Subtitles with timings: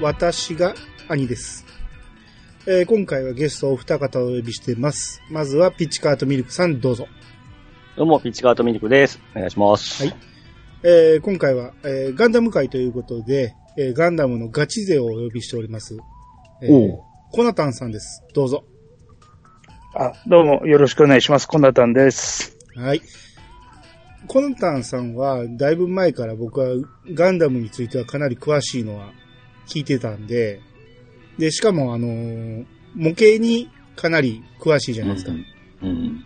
[0.00, 0.74] 私が
[1.08, 1.66] 兄です。
[2.66, 5.20] えー今回はゲストお二方をお呼びしてます。
[5.30, 7.08] まずはピッチカートミルクさんどうぞ。
[7.96, 9.18] どうも、ピッチカートミルクです。
[9.34, 10.04] お願いします。
[10.04, 10.16] はい
[10.84, 15.96] えー今回は、えーガンダム会ということで、えーガンダムのガチ勢をお呼びしております。
[16.62, 16.96] えー
[17.32, 18.22] コナタンさんです。
[18.34, 18.64] どうぞ。
[19.94, 21.46] あ、どうもよろしくお願いします。
[21.48, 22.56] コナタンです。
[22.76, 23.02] はい。
[24.26, 26.68] コナタンさんは、だいぶ前から僕は
[27.14, 29.12] ガンダムについてはかなり詳しいのは
[29.68, 30.60] 聞いてたんで、
[31.38, 32.64] で、しかもあのー
[32.94, 35.32] 模型にかなり詳しいじゃないですか。
[35.82, 36.24] うん。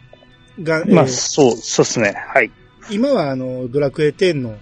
[0.63, 2.15] がえーまあ、そう、そうですね。
[2.29, 2.51] はい。
[2.91, 4.57] 今はあの、ドラクエ10の、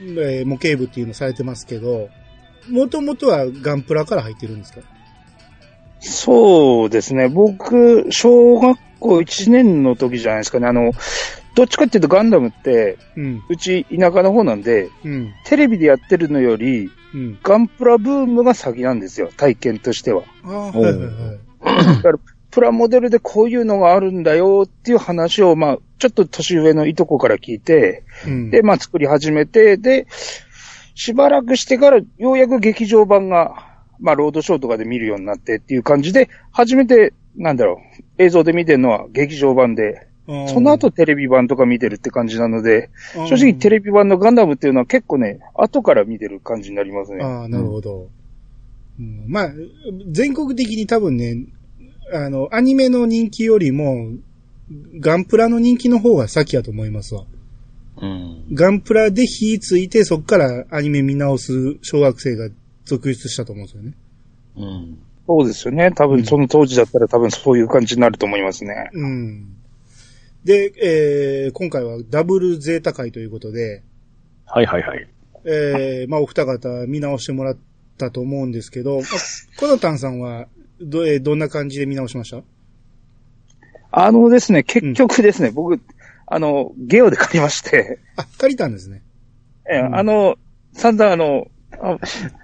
[0.00, 2.08] えー模型部っていうのされてますけど、
[2.68, 4.80] もともとはガンプラから入ってるんですか？
[6.00, 7.28] そうですね。
[7.28, 10.66] 僕、小学校1年の時じゃないですかね。
[10.66, 10.92] あの、
[11.54, 17.38] どっちかっていうとガンダムって、うん、うち田舎の方なんで、うん、テレビでやってるのより、うん。
[17.42, 19.30] ガンプラブームが先なんですよ。
[19.34, 20.22] 体験としては。
[20.42, 21.96] はいおうはいはい。
[21.96, 22.18] だから、
[22.50, 30.06] プラモデルでこういうのがあるんだよっていう話を、まあ、ちょっと年上のいとこから聞いて、うん、で、まあ作り始めて、で、
[30.94, 37.80] しばらくしてからようやく劇場版が、まあロードショーとかで見るようになってっていう感じで、初めて、なんだろ
[38.18, 47.24] う、映像で見てるのは劇場版で、うんその後、テレビ版とか見てるって感じなので、うん正直テレビ版のガンダムっていうのは結構ね、後から見てる感じになりますね。
[47.24, 48.08] ああ、なるほど。
[48.98, 49.50] うんまあ、
[50.10, 51.44] 全国的に多分ね、
[52.12, 54.12] あの、アニメの人気よりも、
[54.98, 57.24] ガンプラの人気の方が先やと思いますわ。
[58.02, 58.44] うん。
[58.52, 62.48] ガンプラで火ついて、そっからアニメ見直す小学生が
[62.84, 63.92] 続出したと思うんですよね。
[64.56, 64.98] うん。
[65.26, 65.90] そうですよね。
[65.92, 68.90] 多分その当時だったら多分そういう感じになると思いますね。
[68.92, 69.55] うん。
[70.46, 73.82] で、えー今回はダブルゼータ会ということで、
[74.46, 75.08] はいはいはい。
[75.44, 77.58] えーまあお二方見直してもらっ
[77.98, 79.06] たと思うんですけど、まあ
[79.58, 80.46] コナタンさんは
[80.80, 82.42] ど、えーどんな感じで見直しました？
[83.90, 85.80] あのですね、結局ですね、僕、
[86.26, 89.02] あの、ゲオで借りまして、あ、借りたんですね。
[89.68, 90.36] ええうんあの、
[90.74, 91.48] 散々あの、
[91.80, 91.98] あ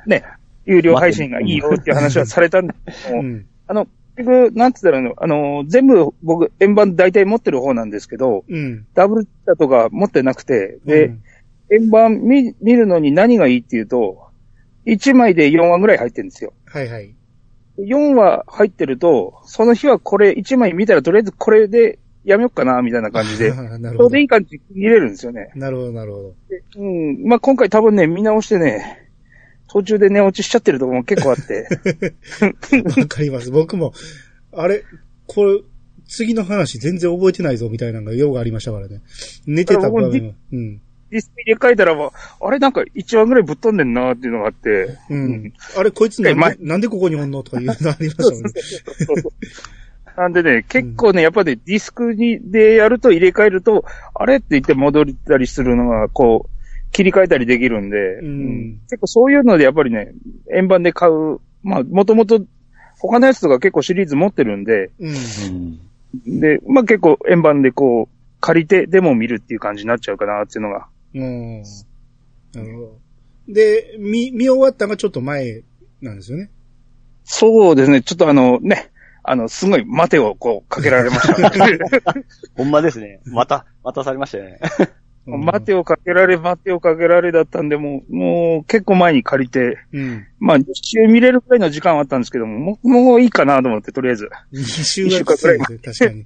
[0.06, 0.24] ね、
[0.64, 3.46] 有料配信がいいよっていう話はされたんですけども、うん。
[3.68, 8.86] あの、結局、なんつったらいいの、あの、全部僕、円盤大体持ってる方なんですけど、うん。
[8.94, 11.22] ダブルだとか持ってなくて、で、うん
[11.72, 14.28] 円盤見、見るのに何がいいっていうと、
[14.86, 16.52] 1枚で4話ぐらい入ってるんですよ。
[16.66, 17.14] はいはい。
[17.78, 25.50] 4話入ってると、その日はこれ1枚見たらとりあえずこれでやめよっかな、みたいな感じで、 なるちょほどうどいい感じに見れるんですよね。
[25.54, 26.34] なるほど、なるほど。
[26.76, 27.24] うん。
[27.24, 29.01] まあ、今回多分ね、見直してね、
[29.72, 31.66] 途中で寝落ちしちゃってるところも結構あって。
[33.00, 33.50] わかります。
[33.50, 33.94] 僕も、
[34.52, 34.84] あれ、
[35.26, 35.60] これ、
[36.06, 39.00] 次の話全然覚えてないぞみたいなのがようがありましたからね。
[39.46, 40.34] 寝てた場面は。
[40.52, 40.80] うん。
[41.08, 44.68] ディスプレイで書いたらば、あれなんか1話ぐらいぶっ飛んでんなっていうのがあって。
[44.68, 45.52] ううんん。
[45.78, 48.50] あれ、こいつななんでここにおんのとかいうのありましたもんね。
[50.18, 56.61] なんでね、結構ね、やっぱりディスクに、でやると入れ替えると、あれって言って戻ったりするのが、こう、
[56.92, 60.12] 切り替えたりできるんで、うん結構そういうのでやっぱりね、
[60.54, 62.40] 円盤で買う、まあ、もともと
[62.98, 65.78] 他のやつとか結構シリーズ持ってるんで、うん。
[66.24, 66.40] うん。
[66.40, 70.86] で、まあ結構円盤でこう、借りてでも見るっていう感じになっちゃうかなっていうのが。
[71.14, 71.62] うん。
[72.54, 72.98] なるほど。
[73.48, 75.62] で、見、見終わったのがちょっと前
[76.00, 76.50] なんですよね。
[77.24, 78.90] そうですね、ちょっとあのね、
[79.24, 82.14] あの、すごい待てをこうかけられました。
[82.56, 83.20] ほんまですね。
[83.24, 84.58] また、またされましたよね。
[85.26, 90.26] うん待てをかけられ、待てをかけられだったんで、もう、もう結構前に借りて、うん。
[90.40, 94.28] まあ、一周見れるくらいの時間はあったんですけども、もうもういいかなと思って、とりあえず。
[94.52, 96.24] 2週がきつい確かに。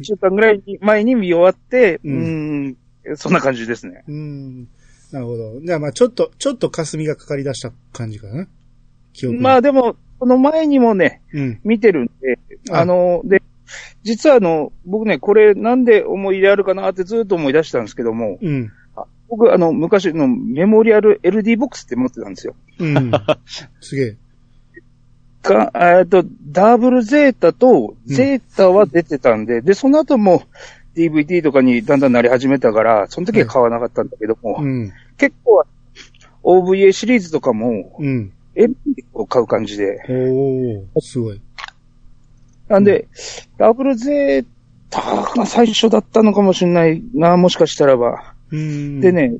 [0.00, 4.04] 一週間ぐらい 前に見終わって、ううんん、ーん、そんな感じですね。
[4.06, 4.68] うん。
[5.10, 5.60] なるほど。
[5.62, 8.46] じゃあまあちょっと、ちょっと霞がかかり出した感じかな。
[9.14, 11.60] 記憶にまあでも、この前にもね、うん。
[11.64, 12.38] 見てるんで、
[12.70, 13.40] ああの、で、
[14.08, 18.72] 実はあの、僕ね、これなんで思い入れあるかなってずっと思い出したんですけども、うん。
[19.28, 22.54] 僕あの、昔のメモリアル LD ボックスって持ってたんですよ。
[22.78, 23.10] うん。
[23.82, 24.16] すげえ。
[25.42, 30.44] が、えっと、ダブルゼータとゼータは出てたんで、で、その後も
[30.96, 34.90] DVD とかにだんだんなり始めたから、その時は買わなかったんだけども、うん。
[35.18, 35.66] 結構
[36.42, 38.32] OVA シリーズとかも、うん。
[39.12, 40.00] を買う感じで。
[40.08, 41.42] おー、すごい。
[42.68, 43.08] なんで、
[43.56, 44.46] ダブルゼー
[44.90, 45.00] タ
[45.36, 48.34] が最初だったのかもしれないな、もしかしたらば。
[48.50, 49.00] うん。
[49.00, 49.12] で。
[49.12, 49.34] ね、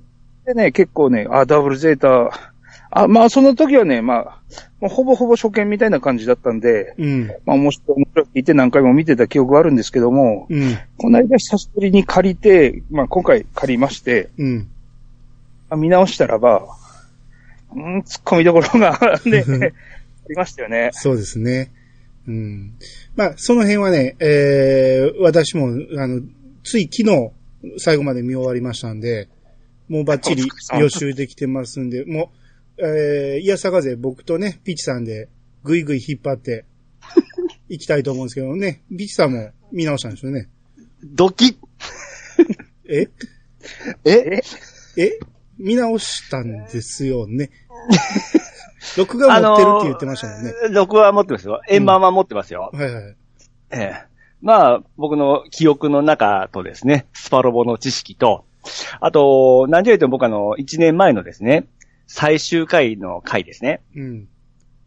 [0.47, 2.53] でね、結構ね、あ、ダブルゼータ、
[2.91, 4.39] あ、まあその時はね、まあ、
[4.81, 7.27] もうほぼほぼ初見みたいな感じだったんで、うん。
[7.45, 10.79] まあ面白い、面白いて何回も見てた記憶があるんですけども、うん。
[10.97, 14.59] この間久しぶりに借りて、まあ今回借りまして、うん。
[15.69, 16.67] まあ見直したらば、
[17.75, 19.45] うん、突っ込みどころが ね、
[20.25, 20.91] ありましたよね。
[20.93, 21.71] そうですね。
[22.29, 22.75] うん。
[23.17, 26.21] まあ、その辺はね、えー、私も、あの、
[26.63, 27.33] つい昨日、
[27.79, 29.29] 最後まで見終わりましたんで、
[29.89, 30.47] もうバッチリ
[30.79, 32.31] 予習できてますんで、も
[32.79, 35.29] う、えー、いやさがぜ僕とね、ピチさんで、
[35.65, 36.67] ぐいぐい引っ張って、
[37.71, 40.49] いきたいと思うんですけどね、ピチさんも見直したんですよね。
[41.03, 41.59] ドキ
[42.89, 43.09] え？
[44.05, 44.41] え？
[44.97, 45.19] え？
[45.59, 47.51] 見直したんですよね。
[48.97, 50.53] 録画持ってるって言ってましたもんね。
[50.71, 51.61] 録画持ってますよ。
[51.69, 52.71] 円盤は持ってますよ。
[52.73, 53.17] はいはい。
[53.73, 54.09] ええ。
[54.41, 58.45] まあ、僕の記憶の中とですね、スパロボの知識と、
[59.01, 61.67] あと、何十言っても僕あの、1年前のですね、
[62.07, 63.81] 最終回の回ですね。
[63.95, 64.29] うん。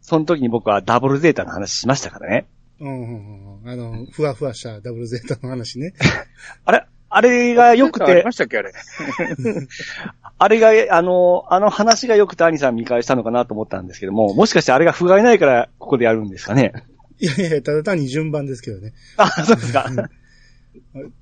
[0.00, 2.46] その時に僕はダブルゼータの話しましたからね。
[2.80, 3.70] うんうんうん。
[3.70, 5.94] あの、ふわふわしたダブルゼータの話ね。
[6.64, 6.86] あれ？
[7.14, 8.72] あれが良くてありま、したっけ、あれ。
[10.38, 16.72] あれが、あの、あの話が良くて兄さん見返したのかなと思ったんですけども、もしかしてあれが不甲斐ないからここでやるんですかね。
[17.18, 18.94] いやいや、ただ単に順番ですけどね。
[19.18, 19.90] あ、そうですか。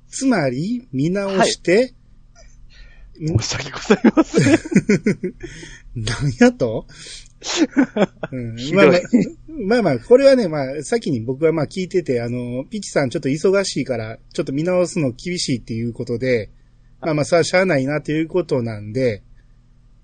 [0.08, 1.92] つまり、見直して、
[3.14, 4.58] 申し訳ございません。
[5.96, 6.86] 何やと、
[8.32, 9.00] うんまあまあ、
[9.48, 16.50] まあまあ、これはね、まあ、先に僕はまあ聞いてて、あの、ピチさんちょっと忙しいから、ちょっと見直すの厳しいっていうことで、
[17.00, 19.22] まあまあ、さあ、しゃあないなということなんで、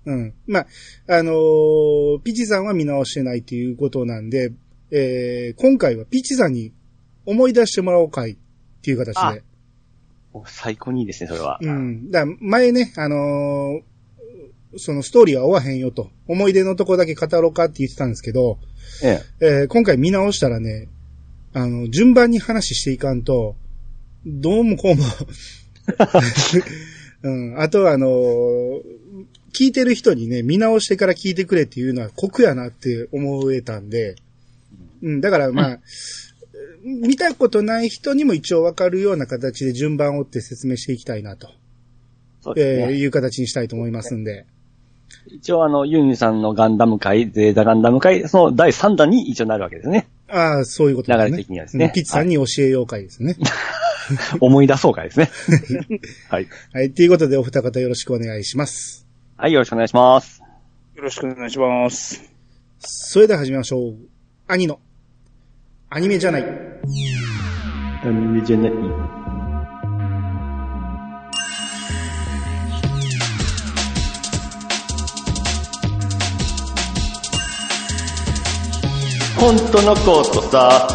[0.05, 0.33] うん。
[0.47, 0.67] まあ、
[1.09, 4.53] あのーピチさんは見直してないということなんで、
[4.89, 6.71] えー、今回はピチさんに
[7.25, 8.37] 思い出してもらおうかいっ
[8.81, 9.43] ていう形あで。
[10.33, 11.59] お最高にいいですね、それは。
[11.61, 12.09] うん。
[12.09, 13.81] だ前ね、あのー
[14.77, 18.59] そのストーリーは終わへんよと、思い出のとこだけ語ろうかって言ってたんですけど、
[19.03, 19.45] ええ。
[19.45, 20.87] えー今回見直したらね、
[21.53, 23.55] あの、順番に話していかんと、
[24.25, 25.03] どうもこうも、
[27.23, 28.81] うん、あとはあのー
[29.53, 34.15] 聞いてる人にね、見直してから聞いてくれっていうのは酷やなって思えたんで、
[35.01, 35.79] うん、だからまあ、
[36.83, 41.49] 見たことない人にも一応わかるような形で順番を追って説明していきたいなと、
[42.41, 42.93] そうですね。
[42.93, 44.45] えーいう形にしたいと思いますんで。
[45.27, 50.07] 一応あの、ユンユさんのガンダム会、ゼータガンダム会、その第3弾に一応なるわけですね。
[50.29, 51.29] ああ、そういうことですね。
[51.29, 53.35] 流れ的にはですねうんピッツさんに教えよう会ですね。
[54.39, 55.29] 思い出そう会ですね。
[56.29, 56.47] はい。
[56.73, 56.91] はい。
[56.91, 59.05] ということで、お二方よろしくお願いします。
[59.35, 60.41] はい、よろしくお願いします。
[60.95, 62.31] よろしくお願いします。
[62.79, 63.95] それでは始めましょう。
[64.47, 64.79] 兄の、
[65.89, 66.43] アニメじゃない。
[66.43, 69.16] アニメじゃない。
[79.39, 80.87] 本当のことさ。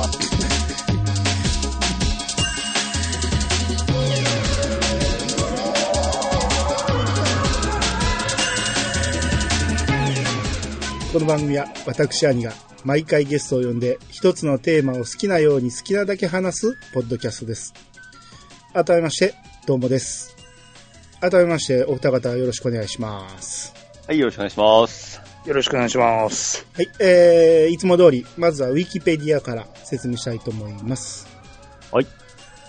[11.12, 12.52] この番組は、私兄が
[12.84, 17.72] 毎回ゲストを呼んで、一つのテーマを好きなように好きなだけ話す、ポッドキャストです。
[18.72, 19.34] 改めまして、
[19.66, 20.34] どうもです。
[21.20, 23.72] 改めまして、お二方よろしくお願いします。
[24.08, 25.21] はい、よろしくお願いします。
[25.44, 26.64] よろしくお願いします。
[26.72, 31.26] はい、えー、いつも通り、まずはウィキペディアから説明したいと思います。
[31.90, 32.06] はい。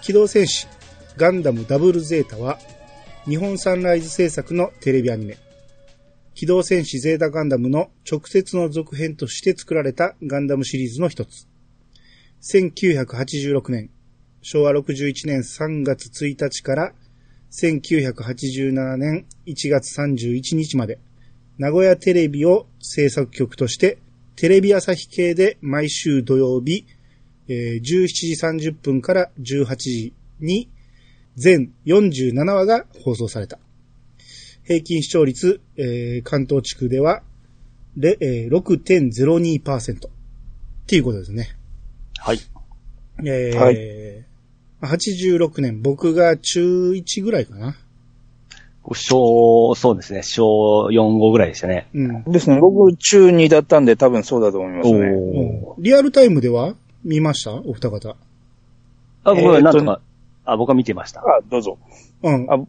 [0.02, 0.68] 機動戦士
[1.16, 2.58] ガンダムダブルゼータは、
[3.26, 5.38] 日本サンライズ制作のテレビアニメ。
[6.34, 11.48] 機動戦士ゼータガンダムの直接の続編として作られたガンダムシリーズの一つ。
[12.42, 13.92] 1986年、
[14.42, 16.94] 昭和61年3月1日から
[17.52, 20.98] 1987年1月31日まで、
[21.58, 24.00] 名古屋テレビを制作局として、
[24.36, 26.86] テレビ朝日系で毎週土曜日、
[27.48, 28.08] えー17
[28.58, 30.70] 時30分から18時に
[31.36, 33.60] 全47話が放送された。
[34.64, 37.22] 平均視聴率、えー関東地区では、
[37.98, 40.12] れえー6.02%っ
[40.88, 41.50] ていうことですね。
[42.18, 42.40] はい。
[43.26, 44.26] えーはい
[44.84, 47.78] 86年、僕が中1ぐらいかな。
[48.92, 51.88] 小、そうですね、小4、5ぐらいでしたね。
[51.94, 52.24] うん。
[52.26, 52.60] ですね。
[52.60, 55.12] 僕、中2だったんで多分そうだと思いますね。
[55.16, 57.54] おーリアルタイムでは見ました？
[57.54, 58.16] お二方。
[59.24, 60.02] あ、僕はなんとか、
[60.46, 61.22] あ、僕は見てました。
[61.22, 61.78] あ、どうぞ。
[62.24, 62.48] うん。
[62.50, 62.60] あ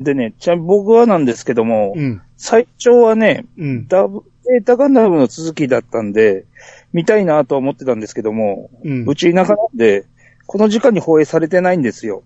[0.00, 2.22] でね、ちなみに僕はなんですけども、うん。
[2.36, 3.88] 最長はね、うん。
[3.88, 6.44] ダブ、データガンダムの続きだったんで、
[6.92, 9.04] 見たいなとは思ってたんですけども、うん。
[9.06, 10.06] うち田舎なんで、
[10.46, 12.22] この時間に放映されてないんですよ。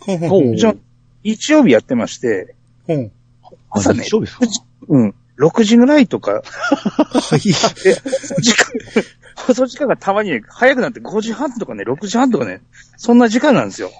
[0.00, 0.76] ほんほんほううちの
[1.24, 2.54] 日曜日やってまして、
[2.86, 3.10] ほん。
[3.70, 4.66] 朝ねあ日曜日ですか？
[4.88, 7.38] うん、6時ぐらいとか、はい。
[7.40, 7.64] 時間、
[9.36, 12.62] 放送時間がたまにね、早くなって5時半とかね、6時半とかね、
[12.96, 13.90] そんな時間なんですよ。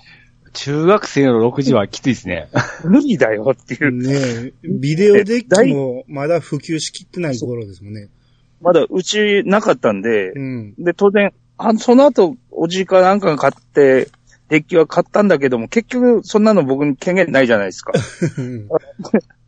[0.52, 2.49] 中学生の6時はきついですね。
[2.85, 3.93] 無理だよっていう。
[3.93, 8.09] ねえ、ビデオデッキもまだ普及しきってない頃ですもんね。
[8.62, 10.75] まだうちなかったんで、うん。
[10.78, 14.09] で、当然、あその後、おじいかなんかが買って、
[14.49, 17.93] デッキは買ったんだけども、結局、そんなの僕に権限ないじゃないですか。
[18.38, 18.69] うん。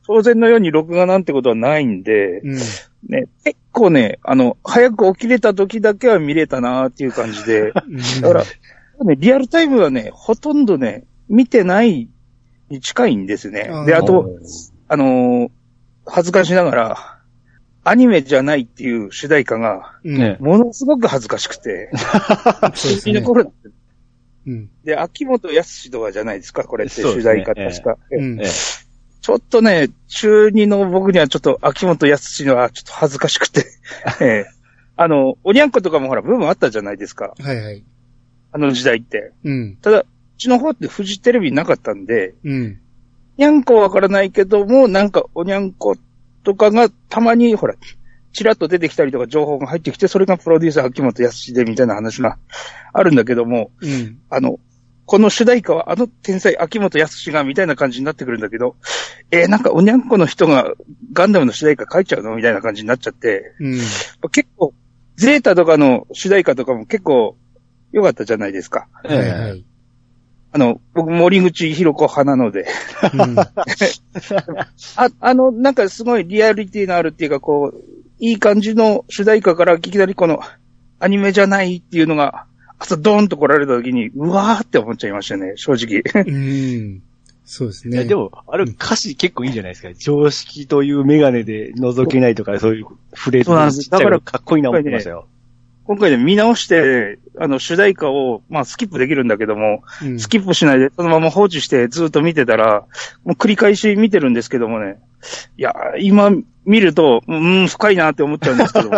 [0.07, 2.55] 当然のように録画なんてことはないんで、うん。
[2.55, 8.45] ね、結構ね、あの、早く起きれた時だけは見れたなっていう感じで、だから、
[9.05, 12.09] ね、リアルタイムはね、ほとんどね、見てない
[12.71, 13.71] に近いんですね。
[13.87, 14.31] で、あと、
[14.88, 15.50] あのー
[16.11, 17.19] 恥ずかしながら、
[17.85, 19.99] アニメじゃないっていう主題歌が、
[20.40, 21.90] ものすごく恥ずかしくて、
[22.97, 23.02] ね。
[23.05, 23.45] みんなこれ、
[24.49, 24.71] うん。
[24.85, 27.99] で、秋元康とかじゃないですか、これってそうですね主題歌確か。
[28.11, 28.49] えうんええ
[29.21, 33.67] ちょっとね、中2の僕にはちょっと秋元康のはちょっと恥ずかしくて、
[34.23, 34.47] ええ
[34.97, 37.85] あの、おにゃんことかもほら、ブームあったじゃないですか、はいはい。
[38.52, 39.33] あの時代って。
[39.45, 39.76] うん。
[39.83, 40.07] ただ、う
[40.38, 42.81] ちの方ってフジテレビなかったんで、うん。
[43.37, 45.97] にゃんこはわからないけども、なんかおにゃんこ
[46.43, 47.75] とかがたまにほら、
[48.38, 52.38] ちらっと出てきたりとか情報が入ってきて、それがプロデューサー秋元康でみたいな話が
[52.92, 54.21] あるんだけども、うん。
[54.30, 54.61] あの、
[55.07, 58.76] この主題歌はあの天才秋元康がみたいな感じになってくるんだけど、
[59.33, 60.73] えーなんかおにゃんこの人が
[61.12, 63.73] ガンダムの主題歌書いちゃうのみたいな感じになっちゃって、うん。
[64.30, 64.73] 結構、
[65.16, 67.37] ゼータとかの主題歌とかも結構
[67.90, 68.87] 良かったじゃないですか。
[69.04, 69.64] ええはいはい。
[70.52, 72.66] あの、僕森口博子派なので、
[73.12, 73.37] うん。
[74.97, 80.40] あ、あの、なんかすごいリアリティのあるっていうか、こう、いい感じの主題歌からいきなりこの
[81.00, 82.46] アニメじゃないっていうのが、
[82.78, 86.02] 朝ドーンと来られた時に、うわーって思っちゃいましたね、正直。
[86.25, 87.02] うん。
[87.44, 87.96] そうですね。
[87.96, 89.92] いやでも、あれ歌詞結構いいんじゃないですか。
[89.94, 95.26] 常識というメガネで覗けないとか、そういうフレーズそうなんですだからかっこいいな思ってましたよ。
[95.84, 102.84] 今回で見直して、あの、主題歌を、まあ、スキップできるんだけども、うん、スキップしないで、そのまま放置してずっと見てたら、
[103.25, 104.98] もう繰り返し見てるんですけどもね。
[105.56, 106.30] いや、今
[106.68, 108.90] 見ると、うん、深いなって思っちゃうんですけど。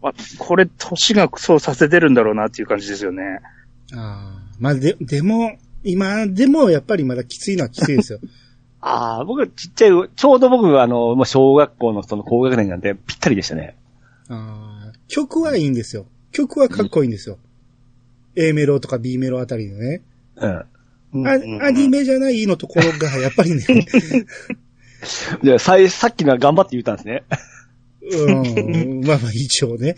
[0.00, 3.40] まあこれ、年がそうさせてるんだろうなっていう感じですよね。
[3.92, 4.44] ああ。
[4.60, 8.20] まあ、で、でも、今でもやっぱりまだきついのはきついですよ。
[8.80, 13.76] ああ、僕ちっちゃい、ちょうど僕あの、もう小学校のその高学年なんでぴったりでしたね。
[14.28, 14.92] ああ。
[15.08, 16.06] 曲はいいんですよ。
[16.30, 17.38] 曲はかっこいいんですよ。
[18.36, 20.02] A メロとか B メロあたりのね。
[20.36, 21.26] うん。
[21.26, 21.30] あ
[21.64, 23.64] アニメじゃないのところが、やっぱりね、
[25.42, 27.24] じゃあ、さい、さっきのは頑張って言ったんですね。
[28.02, 29.94] うん、まあまあ一応ね。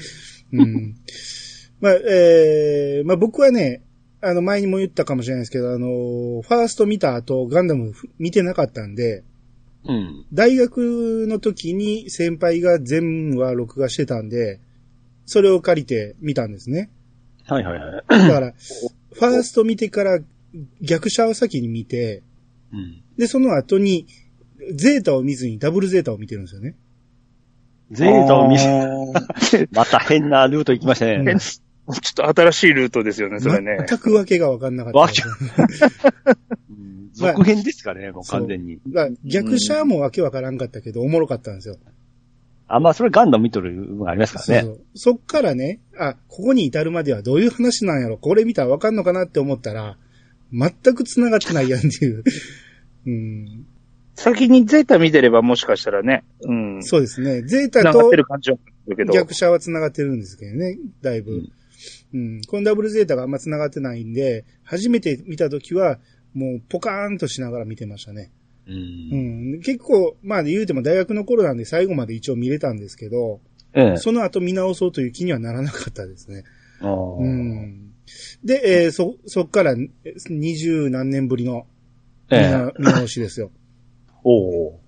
[0.53, 0.97] うん。
[1.81, 3.83] まあ、えー、まあ僕はね、
[4.21, 9.25] あの前にも言ったかもしれないですけど、あの、ファースト見た後、ガンダム見てなかったんで、
[9.85, 10.25] うん。
[10.33, 14.61] 大学の時に先輩が全話録画してたんで、
[15.27, 16.91] それを借りて見たんですね。
[17.45, 18.05] はいはいはい。
[18.09, 18.53] だから、
[19.13, 20.19] ファースト見てから
[20.81, 22.23] 逆車を先に見て、
[22.73, 23.03] うん。
[23.17, 24.07] で、その後に、
[24.75, 26.77] ゼータを見ずにダブルゼータを見てるんですよね。
[27.91, 28.65] ゼータを見せ、
[29.41, 29.69] せ。
[29.73, 31.15] また変なルート行きましたね。
[31.15, 31.39] うん
[31.89, 33.87] ちょっと新しいルートですよね、それね。
[33.89, 35.23] 全くわけがわかんなかったわけ
[37.13, 38.81] 続編ですかね、もう完全に。
[38.89, 41.77] だから逆車もわけわからんかったけど、おもろかったんですよ。
[42.69, 44.63] あ、まあ、それガンダム見とる部分がありますからね。
[44.63, 49.97] そうそうそっからね、あ、ここに至るまではどういう話なんやろ、これ見たらわかんのかなって思ったら、
[50.53, 52.25] 全く繋がってないやんっていう。
[53.07, 53.67] うん、
[54.17, 56.83] 先にゼータ見てればもしかしたらね、うん。
[56.83, 57.43] そうですね。
[57.43, 59.13] ゼータと繋がってる感じはするけど。
[59.13, 61.33] 逆車は繋がってるんですけどね、だいぶ。
[61.33, 61.53] うん
[62.15, 62.41] うん。
[62.47, 65.99] このダブルゼータがあんま繋がってないんで、初めて見たときは、
[66.35, 68.31] もうポカーンとしながら見てましたね。
[68.67, 68.73] う。
[68.73, 69.61] うんん。
[69.61, 73.41] 結構、まあ言うても大学の頃なんで最後まで一応見れたんですけど、
[73.75, 73.97] ええ。
[73.99, 76.45] その後見直そうという気にはならなかったですね。
[76.81, 77.93] あーうん。
[78.45, 79.75] で、えーそ、そっから
[80.31, 81.67] 二十何年ぶりの
[82.31, 82.51] 見ええ。
[82.51, 83.51] な見直しですよ。
[84.28, 84.80] おお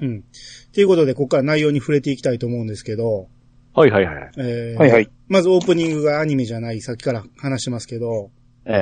[0.00, 0.24] うん。
[0.72, 3.28] ということで、ここから内容に触れていきたいと思うんですけど、
[3.74, 4.30] はいはいはい。
[4.38, 5.10] えーはいはい。
[5.26, 8.30] まずオープニングがアニメじゃない、さっきから話してますけど、
[8.66, 8.74] ええ。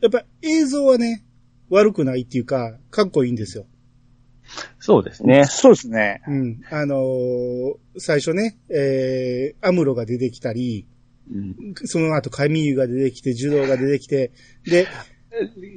[0.00, 1.24] やっぱ映像はね、
[1.70, 3.64] 悪くないっていうか、かっこいいんですよ。
[4.78, 5.44] そうですね。
[5.46, 6.22] そうですね。
[6.26, 6.60] うん。
[6.70, 10.86] あのー最初ね、えー、アムロが出てきたり、
[11.32, 11.74] うん。
[11.84, 14.30] その後カミユが出てきて、ジュドーが出てきて、
[14.64, 14.86] で、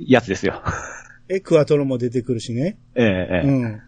[0.06, 0.62] やつですよ。
[1.34, 2.78] え、クワトロも出てくるしね。
[2.96, 3.48] ええ、ええ。
[3.48, 3.76] うん。
[3.76, 3.80] っ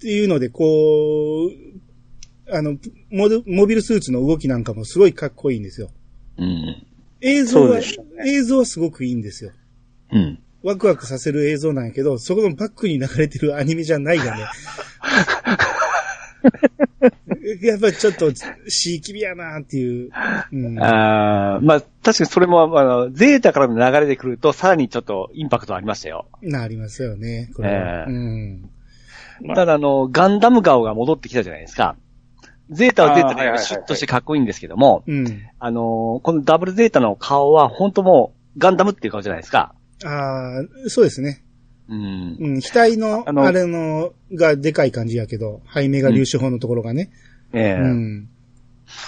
[0.00, 2.76] ていうので、こう、あの、
[3.10, 5.88] モデモビルスーツの動きなんかもすごいかっこいいんですよ。
[6.36, 6.86] うん。
[7.22, 7.86] 映像は、ね
[8.26, 9.52] 映像はすごくいいんですよ。
[10.12, 10.38] うん。
[10.62, 14.44] ワクワクさせる映像なんやけど、そこのバックに流れてるアニメじゃないがね。
[17.62, 18.30] やっぱりちょっと、
[18.68, 20.10] シーキビやなっていう。
[20.52, 20.82] うん。
[20.82, 26.26] あーまあ、確かにそれも、あの、ゼータからの流れで来ると、さらにちょっとインパクトありましたよ。
[26.42, 27.74] なりますよね、これは。
[27.74, 28.70] ええうん。
[29.42, 31.96] まあただ、あの、ガンダム顔が戻ってきたじゃないですか。
[32.70, 35.42] ゼータはゼータでシュッとしてかっこいいんですけども、うん。
[35.58, 39.74] あのーこのダブルゼータの顔は本当もうガンダムっていう顔じゃないですか。
[40.04, 41.44] ああ、そうですね。
[41.88, 42.36] うん。
[42.40, 42.60] うん。
[42.60, 47.10] 額の、あのあれの、がでかい感じやけど、背面が粒子砲のところがね。
[47.54, 48.28] ええうん。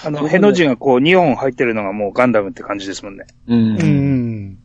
[0.03, 3.25] あの、への字がこう、2本入ってるのがもうガンダムって感じですもんね。
[3.47, 3.59] うん。
[3.59, 3.81] うん。
[3.81, 4.57] うん。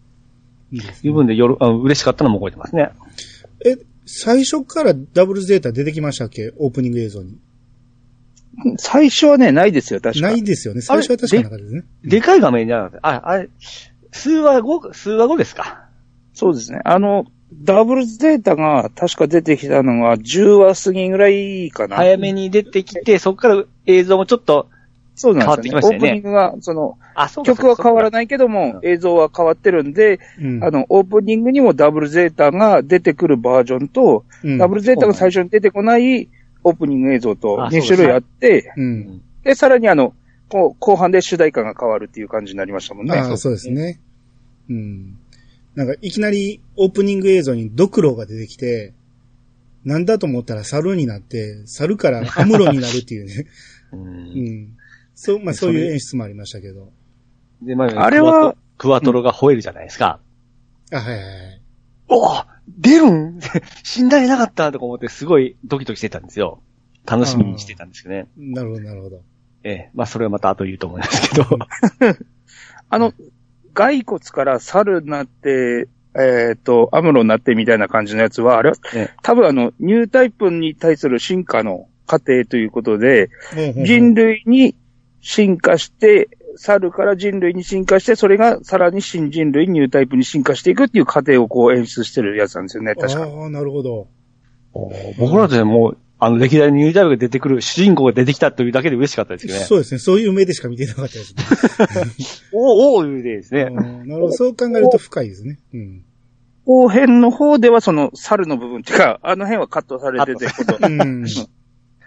[0.72, 2.90] いいですねいう分で夜、あ嬉しかったのも覚えてますね。
[3.64, 6.52] え、最初からダブルゼータ出てきましたっけ？
[6.58, 7.36] オープニング映像に。
[8.78, 10.26] 最初はね、ないですよ、確か。
[10.28, 10.80] ないですよね。
[10.82, 11.82] 最初は確かなかったですね。
[12.04, 13.48] でかい画面じゃなくて、あ、あれ、
[14.10, 15.86] 数話後、数話後ですか？
[16.34, 16.80] そうですね。
[16.84, 17.26] あの、
[17.62, 21.96] ダブルゼータが確か出てきたのが10話過ぎぐらいかな。
[21.96, 24.68] 早めに出てきて、そこから映像もちょっと、
[25.14, 25.80] そうなんですよね。
[25.80, 28.10] 変わってきましたよねオープニングが、その、あ、そ曲は変わらい。
[28.10, 30.64] ないけども、映像は変わってるんで、うん。
[30.64, 36.28] あの、オープニングにもダブルゼータが出てくるバージョンと、うん、ダブルゼータが最初に出てこない
[36.64, 39.22] オープニング映像とあ2種類あって、うん。
[39.44, 40.14] で、さらにあの、
[40.48, 43.16] 後半で主題歌が変わるっていう感じになりましたもんね。
[43.16, 44.00] ああ、そうですね。
[44.68, 45.18] うん。
[45.74, 48.92] なんか、いきなりオープニング映像にドクロが出てきて、
[49.84, 53.46] なんだと思ったら猿になって、猿からアムロになるっていうね。
[53.92, 53.96] う。
[53.96, 54.06] うん
[54.64, 54.76] ん。
[55.14, 56.92] そう、まあそういう演出もありましたけど。
[57.62, 60.20] で、まあれはクワト、クワトロが吠えるじゃないですか。
[60.92, 61.60] あ、はいはいはい。
[62.08, 63.40] おお出るん？
[63.82, 66.62] 死んだりなかったとか思ってすごいドキドキしてたんですよ。
[67.06, 68.28] 楽しみにしてたんですけどね。
[68.36, 69.22] なるほど、なるほど。
[69.64, 69.90] ええ。
[69.94, 71.46] まあそれはまた後言うと思いますけど。
[72.88, 73.12] あの、
[73.74, 84.74] 骸骨から猿になって、えっ、と、アムロになってみたいな感じのやつは、あれは、ええ多分あの、ニュータイプに対する進化の過程ということで、ほうほうほう人類に
[85.20, 93.22] 進化して、猿から人類に進化して、それがさらに新人類ニュータイプに進化していくっていう過程をこう演出してるやつなんですよね、確か。
[93.22, 94.08] ああ、なるほど。
[95.18, 99.64] 僕らでもう、あの歴代のニュータイプが出てくる、主人公が出てきたというだけで嬉しかったですけどね。
[99.64, 99.98] そうですね。
[99.98, 101.42] そういう目でしか見てなかったですね。
[102.54, 103.62] おおおいうでですね。
[103.62, 104.32] うんなるほど。
[104.32, 105.58] そう考えると深いですね。
[105.74, 106.04] うん。
[106.64, 110.46] 後編の方ではその猿の部分っていうか、あの辺はカットされてて。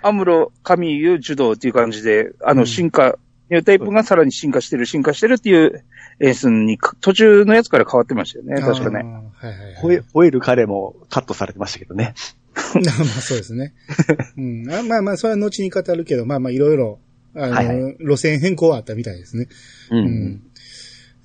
[0.02, 3.18] アムロ、神優、受動っていう感じで、あうんの進化、
[3.50, 5.84] ニュータイプがさらに進化してる、進化してるっていう
[6.22, 9.00] 演出にか、途中のやつから変わってましたよね、確かね。
[9.00, 10.02] はいはいはい。
[10.14, 12.14] 吠える彼もカットされてましたけどね。
[12.76, 13.74] まあそうですね。
[14.38, 14.72] うん。
[14.72, 17.00] あまあまあ、それは後に語るけど、まあまあいろいろ、
[17.34, 19.48] あの、はいは路線変更はあったみたいですね。
[19.92, 20.42] ううん。。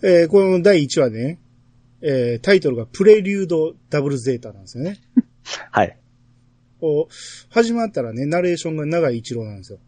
[0.03, 1.40] えーこの第1話でね、
[2.03, 4.99] えータイトルがプレリュードダブルゼータなんですよね。
[5.71, 5.97] はい。
[6.81, 7.14] こう、
[7.51, 9.79] 始まったらね、ナレーションが長い一郎なんですよ。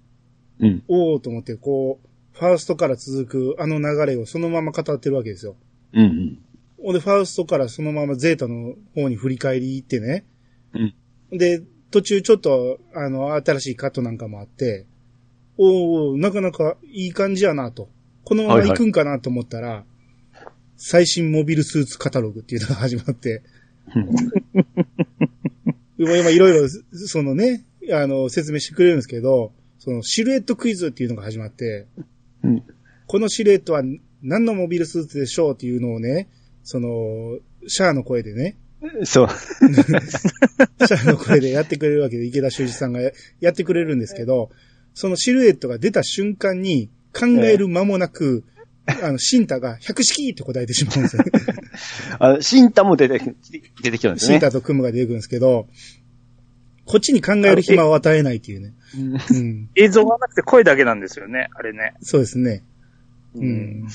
[0.61, 0.83] うん。
[0.87, 5.57] おーと思って、こう、ファーストから続くあの流れをそのまま語ってるわけですよ。
[5.93, 6.39] うんうん。
[6.83, 10.25] ほんで、ファーストからそのままゼータの方に振り返り行ってね。
[10.75, 10.95] うん。
[11.33, 14.87] で、途中ちょっと、あの、新しいカットなんかもあって、
[15.59, 17.88] おー、なかなかいい感じやなと。
[18.25, 19.85] このまま行くんかなと思ったら、
[20.77, 23.42] 最新モビルスーツカタログっていうのが始まって、
[25.99, 31.87] 今今いろいろ、そのね、あの、説明してくれるんですけど、そのシルエットクイズっていうのが始まって、
[32.42, 32.62] うん。
[33.07, 33.83] このシルエットは
[34.23, 36.29] 何のモビルスーツでしょうっていうのをね、
[36.64, 38.57] その、シャアの声でね、
[39.05, 39.29] そう。
[39.29, 43.01] シャアの声でやってくれるわけで、池田修二さんが
[43.40, 44.51] やってくれるんですけど、
[44.95, 48.45] そのシルエットが出た瞬間に考える間もなく、
[48.87, 51.31] あの、シンタが百式って答えてしまうんですよね。
[52.18, 53.21] あの、シンタも出て、
[53.83, 54.35] 出てきたんですね。
[54.35, 55.68] シンタとクムが出てくるんですけど、
[56.85, 58.75] こっちに考える暇を与えないっていうね。
[58.97, 59.68] うんうん。
[59.77, 61.95] 映像がなくて声だけなんですよね、あれね。
[62.03, 62.64] そうですね。
[63.37, 63.87] うん。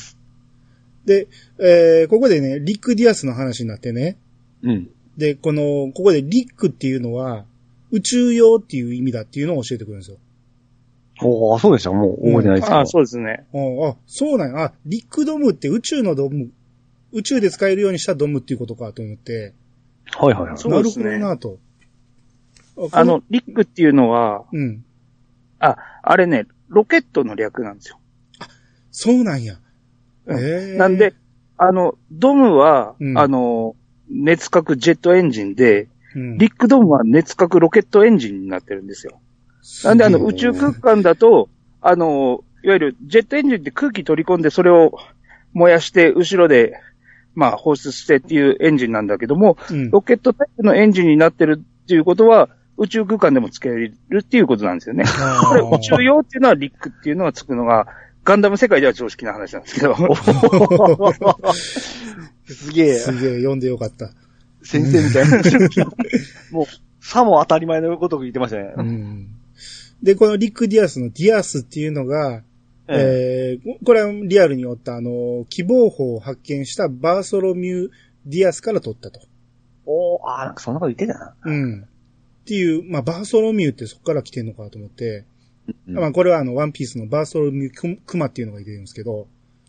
[1.06, 1.28] で、
[1.60, 4.18] えーここでね、リック・ディアスの話になってね。
[4.64, 4.90] うん。
[5.18, 7.46] で、この、ここでリックっていうのは、
[7.92, 10.18] 宇宙用っていう意味だっていうのを教えてくるんですよ。
[11.24, 11.92] おーそうでした？
[11.92, 12.78] もう覚えてないですけど。
[12.78, 13.48] ああ、そうですね。
[13.54, 14.66] ああ、そうなんや。
[14.66, 16.52] あ、リックドムって宇宙のドム、
[17.12, 19.54] 宇宙で使えるようにしたドムっていうことかと思って、
[20.12, 20.58] はいはいはい。
[20.58, 21.60] そうですねなるほどなと。
[22.76, 24.86] こあの、リックっていうのは、うん。
[25.60, 27.98] あ、あれね、ロケットの略なんですよ。
[28.92, 29.56] そうなんや。
[30.28, 31.16] うんええなんで、、
[31.58, 33.76] あの、ドムは、うんあの、
[34.10, 35.84] 熱核ジェットエンジンで、
[36.16, 39.20] うんリックドムは熱核ロケットエンジンになってるんですよ。
[39.84, 41.50] なんであの宇宙空間だと、
[41.82, 44.98] あの、いわゆるジェットエンジンって空気取り込んでそれを
[45.54, 46.74] 燃やして後ろで、
[47.36, 55.04] まあ放出してっていうエンジンなんだけども、うんロケットタイプのエンジンになってるっていうことは、宇宙空間でも使えるっていうことなんですよね。
[55.06, 57.88] あこれ宇宙用っていうのはリックっていうのがつくのが、
[58.24, 59.96] ガンダム世界では常識な話なんですけど。
[62.48, 62.94] すげえ。
[62.96, 64.12] すげえ、読んでよかった。
[64.64, 65.38] 先生みたいな。
[66.52, 66.66] もう、
[67.06, 68.74] さも当たり前のことを言ってましたね。
[68.76, 69.28] うん。
[70.02, 72.44] で、このリック・ディアスのディアスっていうのが、
[72.90, 77.90] ええーこれはリアルにおった、あの、喜望峰を発見したバーソロミュー・
[78.26, 79.20] ディアスから取ったと。
[79.86, 81.36] おーあーなんかそんなこと言ってたな。
[81.44, 81.82] うん。
[81.82, 81.86] っ
[82.46, 85.26] ていう、まあ、バーソロミューってそこから来てんのかと思って、
[85.88, 89.28] うんまあ、これはあの、ワンピースのバーソロミュー・くまっていうのがいてるんですけど、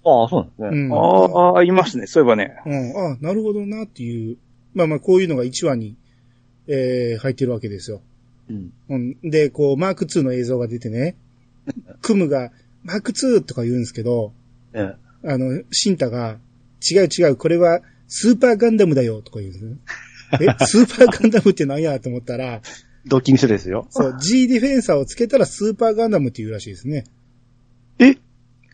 [0.08, 0.86] ああ、そうなんですね。
[0.86, 0.92] うん。
[0.94, 2.06] ああ、いますね。
[2.06, 2.56] そういえばね。
[2.66, 4.36] うん、あなるほどなっていう、
[4.74, 5.96] まあまあ、こういうのが1話に、
[6.66, 8.00] えー入ってるわけですよ。
[8.48, 8.72] うん。
[8.88, 9.16] うん。
[9.30, 11.16] で、こう、マーク2の映像が出てね、
[12.02, 12.52] クムが、
[12.84, 14.32] マーク2とか言うんですけど、
[14.74, 16.38] ええあの、シンタが、
[16.90, 19.76] 違う違う、これは、スーパーガンダムだよ、とか言うんですね。
[20.40, 22.60] え、スーパーガンダムって何やと思ったら、
[23.06, 23.86] ドッキング書ですよ。
[23.90, 27.04] そう、G ディフェンサーをつけたらスーパーガンダムって言うらしいですね。
[27.98, 28.16] え？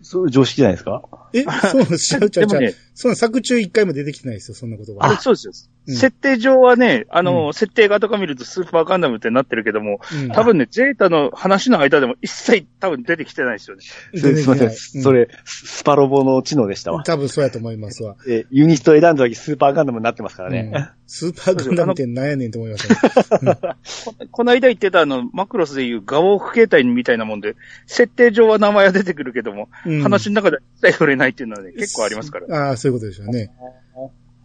[0.03, 1.03] そう、常識じゃないですか？
[1.35, 2.47] え、 そう、ちゃうちゃうちゃう。
[2.47, 5.05] でもね、その作中一回も出てきてないですよ、そんなことが。
[5.05, 5.53] あ、そうですよ。
[5.55, 13.83] うん設定上はね、あの、う設定画とか見るとスーパーガンダムってなってるけども、うん多分ね、ゼータの話の間でも一切多分出てきてないですよね。
[14.15, 14.69] すすいません。
[14.69, 17.05] うんそれ、ススパロボの知能でしたわ。
[17.05, 18.17] 多分そうやと思いますわ。
[18.27, 20.71] え、ユニット選んだ時スーパーガンダムになってますからね。
[20.73, 23.59] うんスーパーガンダムって何やねんと思いましたね。
[24.05, 32.69] こ この間言ってたあの、マクロスでいうガオーフ形態みたいなもんで、設定上は名前は出てくるけども、うん話の中では一切触れないっていうのはね、結構ありますから。
[32.69, 33.51] ああ、そういうことでしょうね。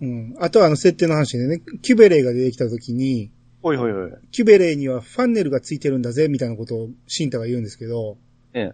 [0.02, 0.36] うん。
[0.40, 4.12] あとはあの設定の話でね、キュベレイが出てきた時に、おいおいおい。
[4.32, 8.18] キュベレイにはファンネルがついてるんだぜ、みたいなことをシンタが言うんですけど、
[8.54, 8.72] え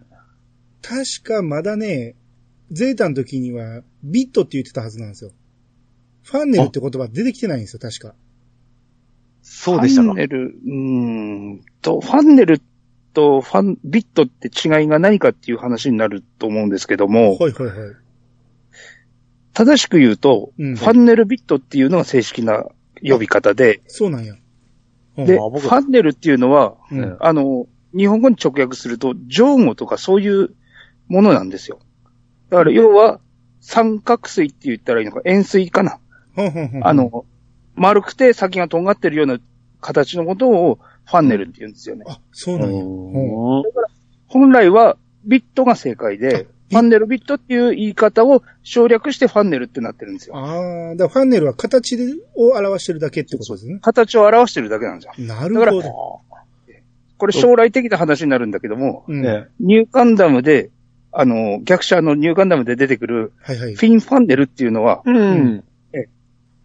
[0.82, 2.14] 確かまだね、
[2.70, 5.32] ゼータの時にはビットって言ってたはずなんですよ。
[6.22, 8.14] ファンネルって言葉出てきてないんですよ、確か。
[9.42, 10.16] そうでしたかファン。
[10.16, 10.72] ネル、うー
[11.58, 12.60] んと、ファンネル
[13.16, 17.96] とファン、ビットって違いが何かっていう話になると思うんですけども、はいはいはい。
[19.54, 22.66] 正しく言うと、うんファンネルビットっていうのが正式な
[23.02, 24.34] 呼び方で、そうなんや。
[25.16, 30.50] うんで、あ僕ファンネルっていうのは、うんあの、日本語に直訳すると、上語とかそういう
[31.08, 31.78] ものなんですよ。
[32.50, 33.20] だから、要は、
[33.62, 36.00] 三角錐って言ったらいいのか、円錐かな。
[36.34, 37.24] ほんほんほんあ、の、
[37.76, 39.38] 丸くて先が尖ってるような
[39.80, 42.04] 形のことをファンネルって言うんですよね。
[42.08, 42.82] あ、そうなんや。
[42.82, 43.62] うんうん
[44.28, 50.36] 本来はビットが正解で、ファンネルビットっていう言い方を省略してファンネルってなってるんですよ。
[50.36, 53.78] ああ、だからファンネルは形でを表してるだけってことですね。
[53.80, 55.26] 形を表してるだけなんですよ。
[55.26, 56.20] なるだからほど。
[57.18, 59.22] これ将来的な話になるんだけども、うん。
[59.22, 60.70] ねニューガンダムで、
[61.12, 63.32] あの、逆者のニューガンダムで出てくる。
[63.38, 65.64] フィンファンネルっていうのは、うん。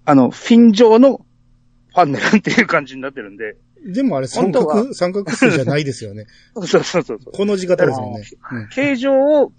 [0.04, 6.28] あの、フィン状のファンネルっていう感じになってるんで、でもあれ三角、三角数じゃないですよね。
[6.54, 7.20] そうそうそうそう。
[7.34, 8.24] この字型ですもんね。
[8.72, 9.52] 形状を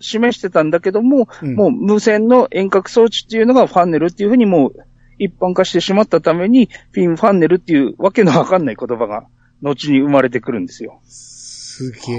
[0.00, 4.74] 示してたんだけども、うんもう無線の遠隔装置っていうのがファンネルっていうふうにもう
[5.18, 9.26] 一般化してしまったために、フィンファンネルっていうわけのわかんない言葉が
[9.62, 11.00] 後に生まれてくるんですよ。
[11.04, 12.16] すげえ。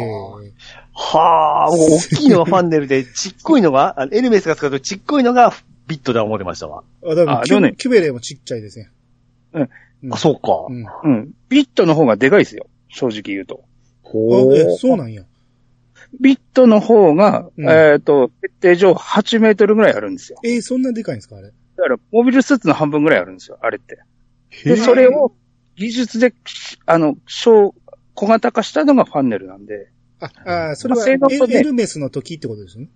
[0.94, 5.54] はあ、もう大きいのがファンネルで、ちっこいのが、あエルメスが使うとちっこいのが
[5.88, 6.84] ビットだ思ってましたわ。
[7.04, 8.90] あ、だからキュ,、ねキュベレイもちっちゃいですね。
[9.54, 9.70] うん
[10.04, 10.68] うんあ、そうか。
[10.70, 10.86] うん。
[11.04, 11.32] うん。
[11.50, 12.68] ビットの方がでかいですよ。
[12.90, 13.64] 正直言うと。
[14.04, 14.10] あ、
[14.56, 15.24] え、そうなんや。
[16.20, 20.40] ビットの方が、うんえっ、と、設定上8メートルぐらいあるんですよ。
[20.44, 21.48] えーそんなでかいんですかあれ？
[21.50, 23.98] だから、モビルスーツの半分ぐらいあるんですよ、あれって。
[24.66, 25.34] で、へーそれを
[25.76, 26.34] 技術で、
[26.86, 27.74] あの、小、
[28.14, 31.14] 小型化したのがファンネルなんで、あ、あーそれはエ
[31.58, 32.90] エルメスの時ってことですね？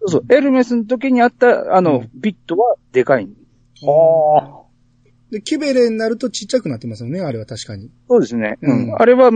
[0.00, 3.28] そうそう、エルメスの時にあった、あの、うんビットはでかい。
[3.82, 4.59] あ
[5.30, 7.90] で、キュベレイになるとちっちゃくなってますよね、あれは確かに。
[8.08, 8.58] そうですね。
[8.62, 8.94] ううんん。
[8.96, 9.30] あれは、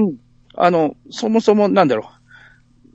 [0.56, 2.10] あの、そもそもなんだろ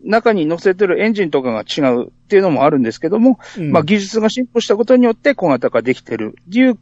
[0.03, 0.09] う。
[0.09, 6.77] 中に乗せてるエンジンとかが違うっていうのもあるんですけども、うんまあ技術が進歩したことによって小型化できてるっていう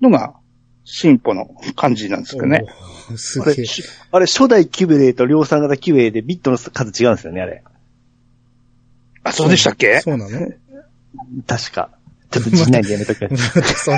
[0.00, 0.34] のが
[0.84, 2.64] 進歩の感じなんですけどね。
[3.16, 3.66] すあれげえ。、
[4.12, 7.64] あれ、初代キュベレイと量産型キュベレイでビットの数違うんですよね、あれ。
[9.24, 10.00] あ、そうでしたっけ？
[10.00, 10.48] そうなの？
[11.46, 11.90] 確か。
[12.32, 13.90] ちょっと自内でやめときます。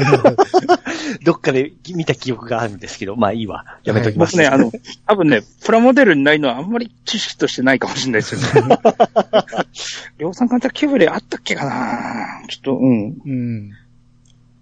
[1.22, 3.78] どっかで見た記憶があるんですけど、まあいいわ。
[3.84, 4.32] やめときます。
[4.36, 4.72] 僕ね、あの、
[5.06, 8.78] 多分ね、プラモデルにないのはあんまり知識としてないかもしれないですよね。
[10.18, 12.48] 量産型キュブレあったっけかな？
[12.48, 13.16] ちょっと、うん。
[13.24, 13.70] うん。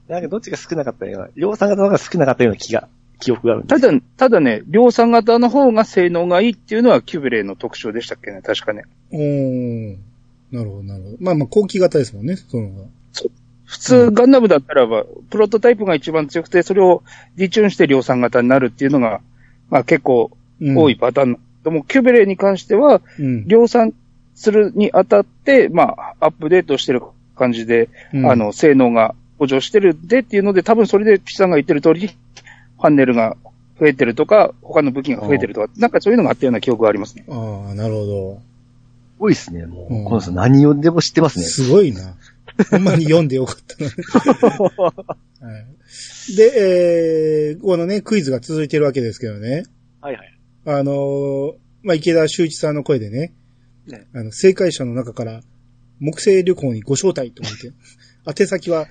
[0.09, 8.83] なんかどっちが少なかったような、量産型の方が少なかったような気が、記憶があるんですただ、ただね、量産型の方が性能がいいっていうのはキュブレの特徴でしたっけね、確かね。
[9.11, 9.97] おー
[10.53, 11.17] なるほど、なるほど。
[11.21, 12.85] まあまあ、後期型ですもんね、その方が。
[13.73, 17.03] 普通、ガンダムだったらば、プロトタイプが一番強くて、それを
[17.37, 19.23] ディチューンして量産型になるっていうのが、
[19.71, 20.31] まあ結構
[20.61, 20.97] うん多い。
[20.97, 21.41] パターン。
[21.65, 23.49] でも、キュベレーに関しては、うん。
[23.49, 23.95] 量産
[24.35, 27.01] するにあたって、まあ、アップデートしてる
[27.35, 33.39] 感じで、うんあの、性能が向上してるでっていうので、多分それでピチさんが言ってる通り、ファンネルが
[33.81, 37.25] 増えてるとか、他の武器が増えてるとか、なんかそういうのがあったような記憶がありますね。
[37.31, 38.41] ああ、なるほど。
[39.19, 39.95] 多いですね、もう。
[39.95, 41.45] うんこの人何をでも知ってますね。
[41.45, 42.15] すごいな。
[42.71, 43.91] ほんまに読んでよかったな。
[45.53, 49.65] はい、で、えー、このね、クイズが続いてるわけですけどね。
[50.01, 50.39] はいはい。
[50.67, 53.33] あのーまあ、池田修一さんの声でね、
[53.87, 55.41] ねあの、正解者の中から、
[55.99, 57.73] 木星旅行にご招待と言って、
[58.43, 58.87] 宛先は、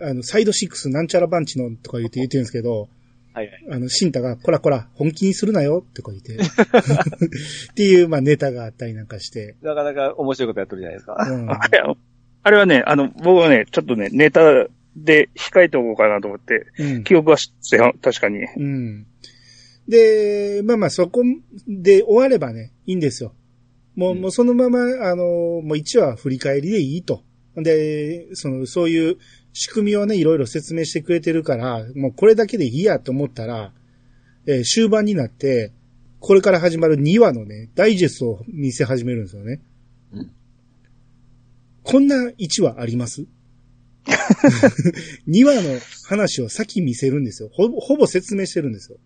[0.00, 2.88] あの、サイドシックスなんちゃらバンチのとか言って言ってるんですけど、
[3.32, 3.66] はいはい。
[3.70, 11.16] あの、シンタが、こらこら、本気にするなよってこう言って、 っていう、まあ、ネタがあったりなんかして、なかなか面白いことやってるじゃないですか。
[11.28, 11.48] うん。
[12.44, 18.44] あれはね、あの、僕はね、ちょっとね、ネタで控えておこうかなと思って、うん記憶はしてよ、確かに。
[18.44, 19.06] うん。
[19.88, 21.22] で、まあまあそこ
[21.66, 23.32] で終わればね、いいんですよ。
[23.96, 27.22] もう、うんもうそのまま、あの、もう1話振り返りでいいと。
[27.56, 29.16] で、その、そういう
[29.54, 33.72] 仕組みをね、いろいろ説明してくれてるから、もうこれだけでいいやと思ったら、
[34.46, 35.72] えー終盤になって、
[36.20, 39.60] これから始まる2話のね、ダイジェストを見せ始めるんですよね。
[41.86, 43.26] うんこんな1話あります
[45.28, 47.50] ?2 話の話を先見せるんですよ。
[47.52, 48.98] ほぼ、ほぼ説明してるんですよ。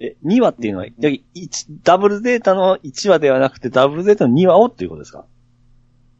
[0.00, 0.86] え、2話っていうのは、
[1.82, 5.26] ダブルデータの1話ではなくて、ダブルデータの2話をっていうことですか？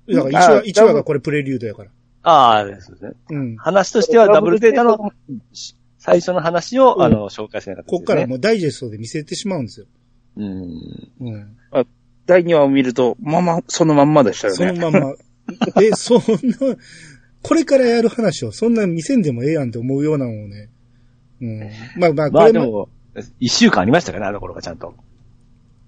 [0.09, 1.90] だから1あ話、一話がこれプレリュードやから。
[2.22, 3.12] ああ、そうですね。
[3.30, 3.56] うん。
[3.56, 4.98] 話としてはダブルデータの
[5.98, 9.87] 最初の話を、うんあの、紹介しなかったこっからもうダイジェストで見せてしまうんですよ。
[10.37, 10.62] うん。
[11.20, 11.56] うん。
[12.26, 14.80] 第2話を見ると、まま、そのまんまでしたよそのね。
[14.80, 15.14] まま。
[15.82, 16.76] え、そんな、
[17.42, 20.68] これからやる話をそんな見せんでもええやんって思うようなもんね。
[21.40, 21.61] うん。
[21.96, 22.88] まあまあ、これも、まあでも、
[23.40, 24.94] 1週間ありましたからね、あの頃がちゃんと。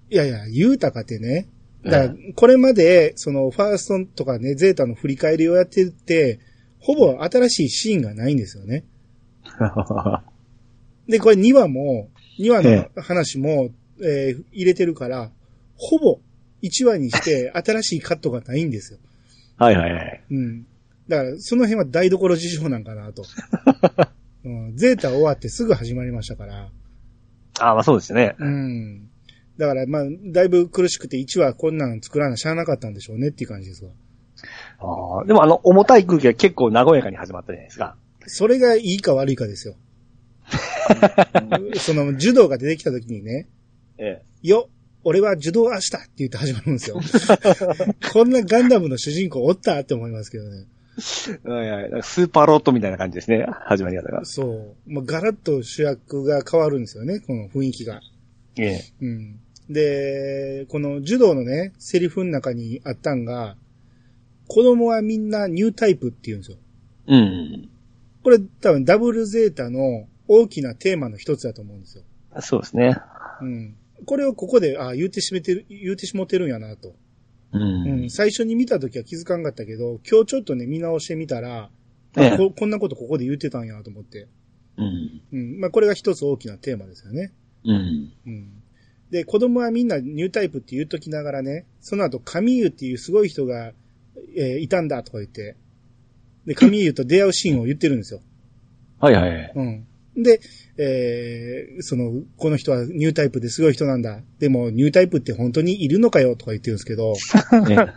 [0.09, 1.47] いやいや、言うたかってね。
[1.83, 6.39] だから、これまで、その、ファーストとかね、ゼータの振り返りをやってて、
[6.79, 8.83] ほぼ新しいシーンがないんですよね。
[11.07, 13.69] で、これ2話も、2話の話も、
[14.01, 15.31] えー入れてるから、
[15.75, 16.19] ほぼ
[16.61, 18.99] 1話にして新しいカットがないんですよ。
[19.59, 20.23] はいはいはい。
[20.31, 20.65] うん。
[21.07, 23.23] だから、その辺は台所事情なんかなと。
[24.45, 26.69] うん、ゼータ終わってすぐ始まりましたから。
[27.59, 28.35] ああ、まあそうですね。
[28.39, 29.09] うん。
[29.57, 33.91] だから、まあ、だいぶ苦しくて1話こんなん作らなしゃあなかったんでしょうねっていう感じですわ。
[34.79, 37.97] ああでもあの、重たい空気が結構和やかに始まったじゃないですか。
[38.25, 39.75] それがいいか悪いかですよ。
[41.75, 43.47] その、柔道が出てきた時にね、
[43.97, 44.47] ええ。
[44.47, 44.69] よ、
[45.03, 46.99] 俺は柔道明日って言って始まるんですよ。
[48.11, 50.65] こんなガンダムの主人公おったって思いますけどね。
[51.43, 52.03] はいはい。
[52.03, 53.45] スーパーロットみたいな感じですね。
[53.65, 54.25] 始まり方が。
[54.25, 54.91] そう。
[54.91, 58.01] もうガラッと主役が変わるんですよね、この雰囲気が。
[58.57, 58.83] ええ。
[59.01, 59.39] うん。
[59.69, 63.55] で、この柔道のね、セリフの中にあったんが、
[64.47, 66.57] 子供はみんなニュータイプって言うんですよ。
[67.07, 67.69] うん。
[68.23, 72.03] これ多分ダブルゼータの大きなテーマの一つだと思うんですよ。
[72.41, 72.97] そうですね。
[73.41, 73.75] うん。
[74.05, 76.95] これをここで、あ言うてしめてる、言うてしもてるんやなと。
[77.53, 78.09] ううんん。。
[78.09, 81.69] 最初に見た時は気づかんかったけど、今日ちょっとね、見直してみたら、
[82.15, 84.27] あええここんなことここで言ってたんやと思って。
[84.77, 85.21] うん。
[85.31, 85.59] うん。
[85.59, 87.33] まあこれが一つ大きなテーマですよね。
[87.65, 88.13] うん。
[88.25, 88.63] うん。
[89.11, 93.73] で、子供はみんなニュータイプって言っときながらね、その後、カミーユっていうすごい人が、
[94.35, 95.55] えーいたんだとか言って、
[96.45, 98.21] で、カミーユと出会うシーンを言ってるんですよ。
[98.99, 99.51] はいはいはい。
[99.55, 99.87] うん。
[100.23, 100.41] で、
[100.77, 104.21] えーその、この人はニュータイプですごい人なんだ。
[104.39, 107.13] でも、ニュータイプって本当にいるのかよとか言ってるんですけど、
[107.69, 107.87] ええ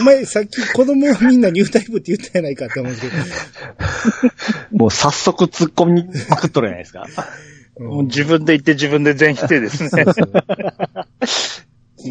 [0.00, 3.16] お前さっき子供はみんなニュータイプって言ったやないかって思うんですけ
[4.72, 7.06] ど、もう早速突っ込みまくっとるじゃないですか。
[7.78, 10.04] もう自分で言って自分で全否定ですね。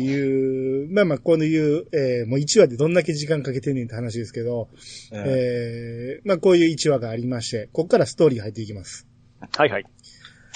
[0.02, 4.70] っていう、まあまあ、こういう、えーもう1話でどんだけ時間かけてんねんって話ですけど、
[5.12, 9.08] ええーまあこういう1話がありまして、ここからストーリー入っていきます。
[9.42, 9.86] えはいはい。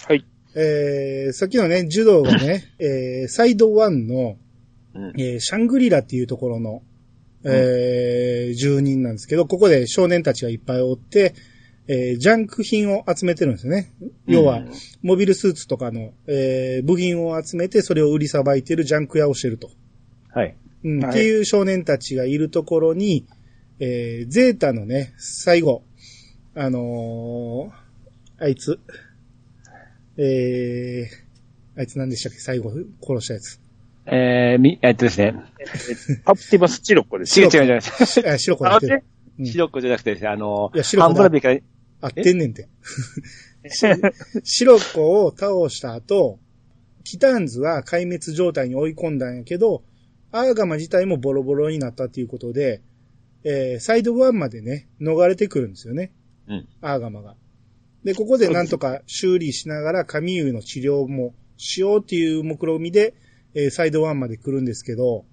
[0.08, 0.26] はい。
[0.56, 4.38] えーさっきのね、柔道がね、 えーサイド1の、
[4.96, 5.14] うん。
[5.18, 6.84] えーシャングリラっていうところの、
[7.46, 11.34] えー住人なんですけど、ここで少年たちがいっぱいおって、
[11.92, 13.92] えージャンク品を集めてるんですよね。
[14.28, 14.64] 要は、
[15.02, 19.72] モビルスーツとかの、えー部品を集めて、それを売りさばいてるジャンク屋をしてると。
[20.32, 20.56] はい。
[20.84, 23.26] うんはいっていう少年たちがいるところに、
[23.80, 25.84] えーゼータのね、最後、
[26.54, 28.80] あのーあいつ、
[30.16, 32.40] えー、あいつ何でしたっけ？
[32.40, 32.72] 最後
[33.02, 33.60] 殺したやつ。
[34.06, 35.34] えー、み、えっとですね。
[36.24, 37.40] パプティバスチロッコです。
[37.42, 37.82] 違う違う違う。
[37.82, 39.04] しあ、白子だってる。
[39.40, 41.60] うんシロッコじゃなくてですね、あのいや、白子だハンブラビから、
[42.02, 42.68] 合ってんねんて。
[43.68, 43.86] し
[44.44, 46.40] 白子を倒した後、
[47.04, 49.84] キターンズは壊滅状態に追い込んだんやけど、
[50.32, 52.82] アーガマ自体もボロボロになったっていうことで、
[53.44, 56.12] えーサイド1までね、逃れてくるんですよね。
[56.48, 56.68] うん。
[56.82, 57.36] アーガマが。
[58.04, 63.14] で、ここでなんとか修理しながら神優の治療もしようっていう目論みで、
[63.54, 65.26] えーサイド1まで来るんですけど、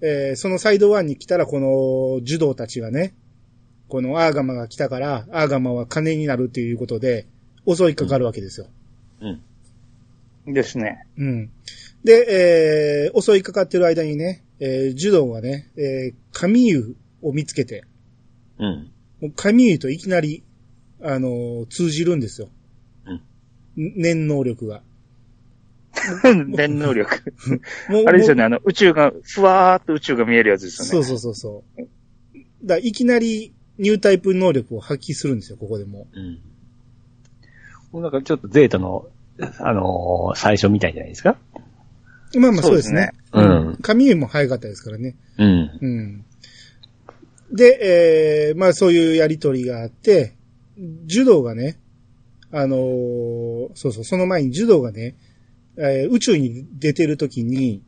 [0.00, 3.14] えーそのサイド1に来たらこの樹道たちがね、
[3.88, 7.26] このアーガマが来たから、アーガマは金になるっていうことで、
[7.66, 8.66] 襲いかかるわけですよ。
[9.20, 10.54] うん。
[10.54, 11.06] ですね。
[11.18, 11.50] うん。
[12.04, 17.84] で、えー襲いかかってる間にね、えー、樹道がね、えー神優を見つけて、
[18.58, 18.90] うん。
[19.20, 20.42] もう神優といきなり、
[21.02, 22.48] あのー通じるんですよ。
[23.06, 24.82] うんん念能力が。
[26.24, 27.22] 念能力。
[28.06, 31.00] あれですよね、もあの、宇宙が、ふわーっと宇宙が見えるやつですよね。
[31.00, 32.66] うそうそうそうそう。
[32.66, 36.40] だいきなりニュータイプ能力を発揮するんですよ、ここでもうん。
[37.92, 39.06] もうなんかちょっとゼータの、
[39.60, 41.36] あのー最初みたいじゃないですか？
[42.34, 42.40] う。
[42.40, 43.10] まあまあそうですね。
[43.32, 45.14] そうですねうん神優も早かったですからね。
[45.38, 45.70] うん。
[45.80, 46.24] うん。
[47.52, 50.34] で、えー、まあそういうやりとりがあって、
[51.06, 51.78] 柔道がね、
[52.50, 55.14] あのーそうそう、その前に柔道がね、
[55.76, 57.82] えー宇宙に出てる時に、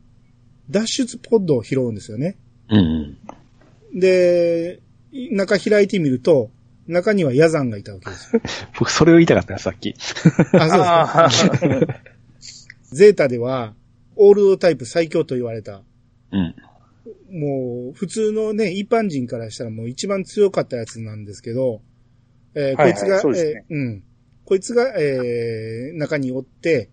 [0.69, 2.37] 脱出ポッドを拾うんですよね。
[2.69, 3.17] うん。
[3.93, 4.79] で、
[5.11, 6.51] 中開いてみると、
[6.87, 8.41] 中にはヤザンがいたわけですよ。
[8.79, 9.93] 僕それを言いたかったな、さっき。
[10.53, 11.99] あ、そうですか。
[12.91, 13.75] ゼータでは、
[14.15, 15.83] オールドタイプ最強と言われた。
[16.31, 16.55] うん。
[17.31, 21.81] もう、普通のね、一般人からしたらもう一番強かったやつなんですけど、
[22.55, 24.03] えーはいはいこいつが、そうですねえーうん。
[24.45, 26.89] こいつが、えー中におって、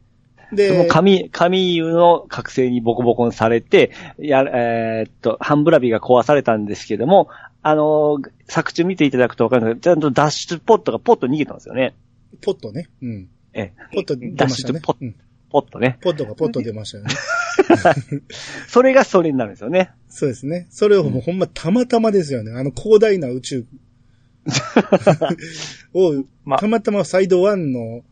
[0.50, 7.28] そので、神、神湯の覚醒にボコボコにされて、や、えーっと、ハンブラビが壊されたんですけども、
[7.68, 11.94] あのー作中見ていただくとわかるんですけど、ちゃんと脱出ポットがポッと逃げたんですよね。
[12.40, 12.88] ポットね。
[13.02, 13.28] うん。
[13.54, 13.72] ええ。
[13.92, 14.74] ポット出ましたね。
[14.74, 15.16] 脱出ポッうん
[15.50, 15.98] ポットね。
[16.00, 17.10] ポットがポット出ましたよね。
[18.68, 19.90] それがそれになるんですよね。
[20.08, 20.68] そうですね。
[20.70, 22.52] それをもうほんまたまたまですよね。
[22.52, 23.66] あの広大な宇宙
[25.94, 28.04] を、またまたまサイド1の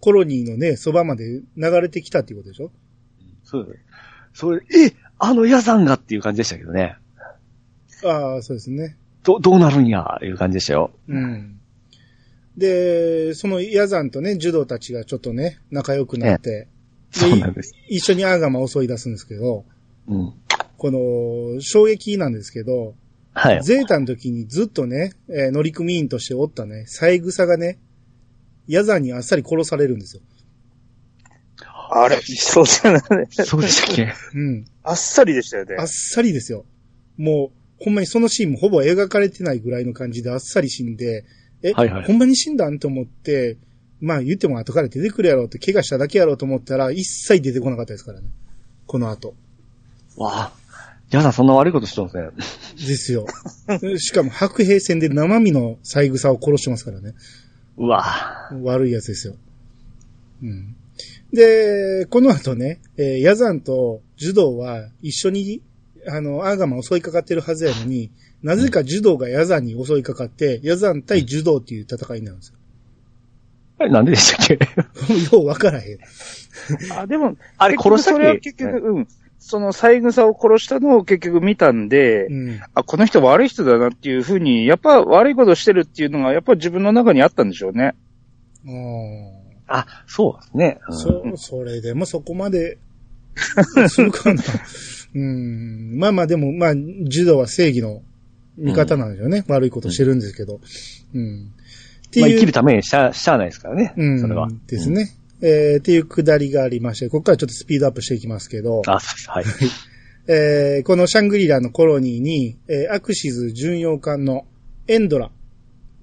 [0.00, 2.72] コロニーのね、そばまで流れてきたっていうことでしょ？
[3.44, 3.78] そうです。
[4.34, 6.96] それ、え、あのヤザンがっていう感じでしたけどね。
[8.04, 8.96] ああ、そうですね。
[9.22, 10.90] ど、どうなるんや、いう感じでしたよ。
[11.08, 11.58] うん。
[12.56, 16.68] で、そのヤザンとね、ジュドたちがちょっとね、仲良くなって、
[17.10, 17.74] そうなんです。
[17.88, 19.64] 一緒にアーガマを襲い出すんですけど、
[20.08, 20.32] うん。
[20.76, 22.94] この、衝撃なんですけど、
[23.34, 23.62] はい。
[23.62, 27.78] ゼータの時にずっとね、えー乗組員としておったね、三枝がね、
[28.66, 30.22] ヤザンにあっさり殺されるんですよ。
[31.94, 33.02] あれ、そうじゃない。
[33.30, 34.12] そうでしたっけ？
[34.34, 34.64] うん。
[34.82, 35.84] あっさりでしたよねあ。
[35.84, 36.64] っさりですよ。
[37.18, 41.24] もう、ほんまにそのシーンもほぼ描かれてないぐらいの感じであっさり死んで、
[41.62, 42.78] え、はいはいほんまに死んだん？
[42.78, 43.56] と思って、
[44.00, 48.26] まあ言っても後から出てくるやろうって、怪我しただけやろうと思ったら、一切出てこなかったですからね。
[48.86, 49.34] この後。
[50.16, 50.52] わあ。
[51.10, 52.30] ヤザンそんな悪いことしてますね。
[52.76, 53.26] ですよ。
[53.98, 57.14] しかも白兵戦で生身の三枝を殺してますからね。
[57.76, 59.34] うわ悪いやつですよ。
[60.42, 60.74] うん。
[61.32, 65.62] で、この後ね、えーヤザンとジュドーは一緒に、
[66.08, 68.10] あの、アーガマを襲いかかってるはずやのに、
[68.42, 72.56] なぜかジュドーがヤザンに襲いかかって、ヤザン対ジュドーっていう戦いになるんですよ。
[73.78, 74.58] あれなんででしたっけ？
[75.36, 75.98] ようわからへん。
[76.92, 79.08] あ、でも、あれ殺したっ結局それはけ結局、うん。
[79.38, 82.60] その三枝を殺したのを結局見たんで、うん。
[82.74, 87.94] あ、この人悪い人だなっていうふうに、やっぱ悪いことしてるっていうのが、やっぱ自分の中にあったんでしょうね。
[89.66, 90.78] あ、そうですね。
[90.88, 92.78] うんそ、それでもそこまで、
[93.88, 94.42] するかな。
[95.14, 95.98] うん。
[95.98, 98.02] まあまあでも、まあ、ジュドーは正義の
[98.58, 99.44] 味方なんですよね。
[99.48, 100.60] 悪いことしてるんですけど。
[101.14, 101.52] うん。
[102.06, 103.94] ってまあ、生きるためにしゃ、しゃあないですからね。
[103.96, 104.20] うん。
[104.20, 104.48] それは。
[104.66, 105.10] ですね。
[105.42, 108.98] えー、っていうくだりがありまして、ここからちょっとスピードアップしていきますけど、あ。
[108.98, 109.44] はい。
[110.28, 114.46] えー、このシャングリラのコロニーに、えーアクシズ巡洋艦の
[114.86, 115.32] エンドラ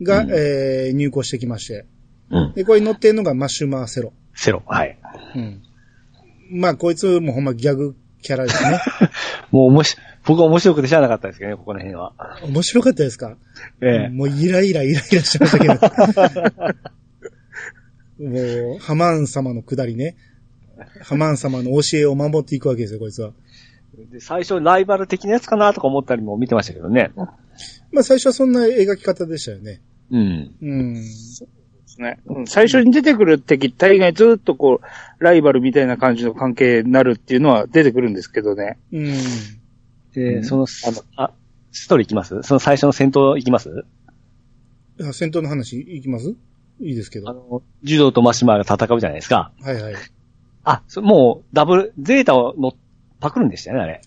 [0.01, 1.85] が、うんえー入港してきまして、
[2.31, 2.53] うん。
[2.53, 4.11] で、これに乗ってんのがマシュマーセロ。
[4.35, 4.61] セロ。
[4.65, 4.97] はい。
[5.35, 5.61] うん。
[6.51, 8.79] まあ、こいつもほんまギャグキャラですね。
[9.51, 9.95] もうおもし、
[10.25, 12.13] 僕は面白くてしゃあなかったですけどね、ここら辺は。
[12.43, 13.37] 面白かったですか？
[13.81, 14.09] ええ。
[14.09, 15.73] もうイライライライラしてましたけど。
[18.19, 20.15] もう、ハマン様のくだりね。
[21.01, 23.31] ハマン様の教えを守っていくわけですよ、こいつは。
[24.11, 27.11] で最初、ライバル的なやつかなとか思ったりも見てましたけどね。
[27.91, 29.81] まあ、最初はそんな描き方でしたよね。
[30.11, 30.55] うん。
[30.61, 30.65] う
[30.99, 31.03] ん。
[31.99, 32.19] ですね。
[32.25, 38.77] うん最初に出てくる敵、大概ずっとこう、ライバルみたいな感じの関係になるっていうのは出てくるんですけどね。
[38.91, 39.13] うん。
[40.13, 41.31] で、うんその、あの、あ、
[41.71, 42.41] ストーリー行きます？
[42.43, 43.85] その最初の戦闘行きます？
[45.01, 46.35] あ戦闘の話いきます？
[46.81, 47.29] いいですけど。
[47.29, 49.51] あの、柔道とマシマーが戦うじゃないですか。
[49.61, 49.95] はいはい。
[50.63, 52.73] あ、そもう、ダブル、ゼータをの
[53.19, 54.01] パクるんでしたよね、あれ。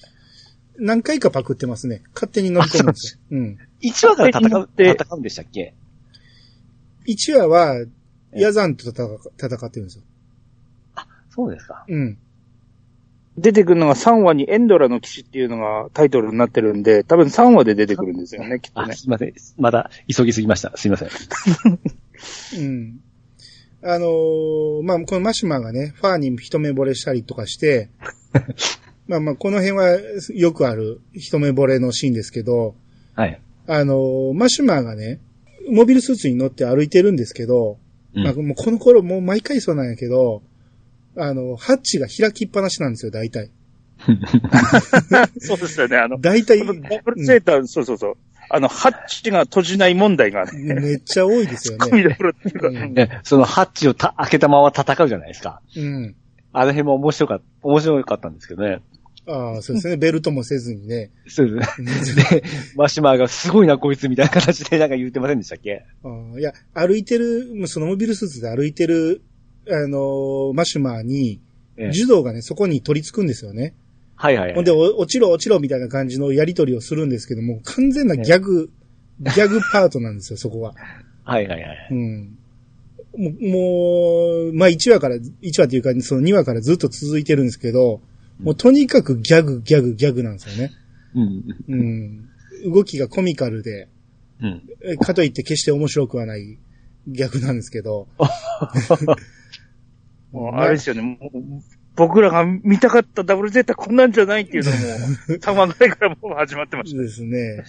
[0.79, 2.03] 何回かパクってますね。
[2.15, 3.21] 勝手に乗り込むんですよ。
[3.39, 3.59] うん。
[3.83, 5.75] 1話から戦う、で戦うんでしたっけ？
[7.07, 7.85] 1話は、
[8.35, 10.05] ヤザンと戦戦ってるんですよ。
[11.31, 11.85] そうですか。
[11.89, 12.19] うん。
[13.39, 18.95] 出てくるのが3話にエンドラの騎士っていうのがタイトルになってるんで、多分3話で出てくるんですよね、きっとあ、ね。
[18.95, 19.33] すいません。
[19.57, 20.77] まだ急ぎすぎました。
[20.77, 21.09] すいません。
[22.61, 23.01] うん。
[23.85, 27.89] あのーまあ、このマシュマがね、ファーに一目惚れしたりとかして、
[29.09, 29.99] まあまあ、この辺は
[30.35, 32.77] よくある一目惚れのシーンですけど、
[33.15, 33.41] はい。
[33.67, 35.21] あのーマシュマがね、
[35.71, 37.79] モビルスーツに乗って歩いてるんですけど、
[38.15, 40.43] うんまあ、もうこの頃もう毎回そうなんやけど、
[41.17, 43.51] あの、ハッチが開きっぱなしなんですよ、大体。
[45.39, 46.73] そうですよね、あの、大体、ダ
[47.05, 48.15] ブルゼータ、そうそうそう。
[48.51, 51.91] あの、ハッチが閉じない問題がね、めっちゃ多いですよね。
[51.93, 55.63] 見どころっていうか、うんね、そのハッチをた開けたまま戦うじゃないですか。
[55.77, 56.15] うん。
[56.53, 58.83] あの辺も面白かった、面白かったんですけどね。
[59.27, 59.97] ああ、そうですね。
[59.97, 61.11] ベルトもせずにね。
[61.29, 62.25] そうですね。
[62.41, 62.43] で、
[62.75, 65.85] マシュマーがすごいなこいつみたいな形でなんか言ってませんでしたっけ？
[66.03, 69.23] あーいや、歩いてる、そのモビルスーツで歩いてる、
[69.69, 71.41] あのーマシュマーに、
[71.77, 73.75] ええ柔道がね、そこに取り付くんですよね。
[74.17, 74.55] はいはいはい。
[74.57, 78.71] ほんで、お落ちろ落ちろみたいな感じのやり取りをするんですけども、完全なギャグ、
[79.21, 80.75] ギャグパートなんですよ、そこは。
[81.25, 81.89] はいはいはい。
[81.91, 82.39] うん。
[83.17, 88.01] もう、まあ1話から、1話っていうか、その2話からずっと続いてるんですけど、
[88.43, 90.73] もうとにかくギャグ、ギャグ、ギャグなんですよね。
[91.15, 91.45] うん。
[91.69, 92.73] うん。
[92.73, 93.89] 動きがコミカルで、
[94.41, 94.63] うん。
[94.83, 96.59] えかといって決して面白くはない
[97.07, 98.09] ギャグなんですけど。
[100.33, 101.19] もうあれですよね、
[101.95, 104.77] 僕らが見たかったダブルゼータこんなんじゃないっていうのも、
[105.29, 107.63] 3話ぐらいからもう始まってましですね。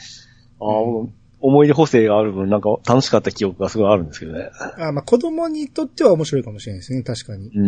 [0.61, 1.07] ああ、
[1.45, 4.49] 思い出補正がある分、なんか楽しかった記憶がすごいあるんですけどね。
[4.79, 7.49] あまあ子供にとっては面白いかもしれないですね、確かに。
[7.49, 7.65] うん。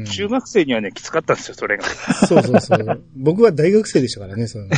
[0.00, 0.04] うん。
[0.04, 0.10] た。
[0.10, 1.84] 中学生にはね、きつかったんですよ、それが。
[1.84, 3.02] そうそうそう。
[3.16, 4.64] 僕は大学生でしたからね、それ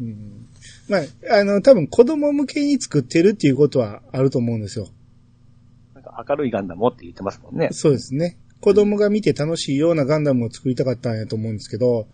[0.00, 0.46] うん、
[0.88, 1.02] まあ、
[1.38, 4.88] あの、多分子供向けに作ってるっていうことはあると思うんですよ。
[5.94, 7.68] なんか明るいガンダムをって言ってますもんね。
[7.72, 8.38] そうですね。
[8.62, 12.06] 子供が見て楽しいようなガンダムを作りたかったんやと思うんですけど、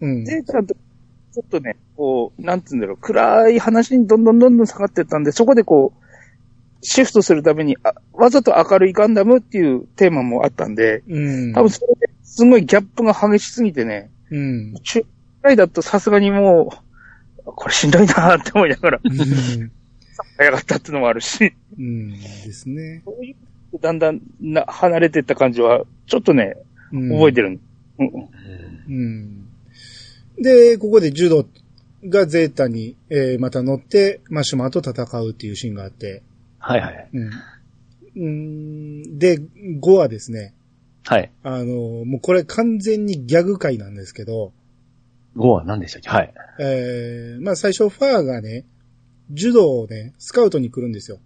[0.00, 0.24] うん。
[0.24, 0.74] ゼータと、
[1.34, 6.04] ちょっとね、こう、なんつうんだろう、暗い話にどんどんどんどん下がってったんで、そこでこう、
[6.80, 11.52] シフトするために、あわざと明るいガンダムっていうテーマもあったんで、うん。
[11.52, 14.74] 多分それですごいギャップが激しすぎてね、うん。
[14.74, 15.06] 中く
[15.42, 16.70] らいだとさすがにも
[17.44, 19.72] う、これしんどいなって思いながら、うん。
[20.38, 22.12] 早かったってのもあるし、うん。
[22.12, 23.02] ですね。
[23.04, 23.34] そうい
[23.72, 26.54] う、だんだんな離れてった感じは、ちょっとね、
[26.92, 27.58] うん覚えてる。
[27.98, 28.28] うん
[28.88, 29.48] うん。
[30.38, 31.46] で、ここで柔道
[32.06, 36.22] がゼータに、えーまた乗って、マシュマーと戦うっていうシーンがあって、
[36.58, 37.08] はいはい。
[37.12, 37.30] うん。
[38.16, 40.54] うんで、5はですね、
[41.04, 41.30] はい。
[41.42, 44.52] あの、もうこれ完全にギャグ界なんですけど、
[45.36, 46.08] 5は何でしたっけ？
[46.08, 46.34] はい。
[46.60, 48.64] えーまあ最初ファーがね、
[49.30, 51.18] 柔道をね、スカウトに来るんですよ。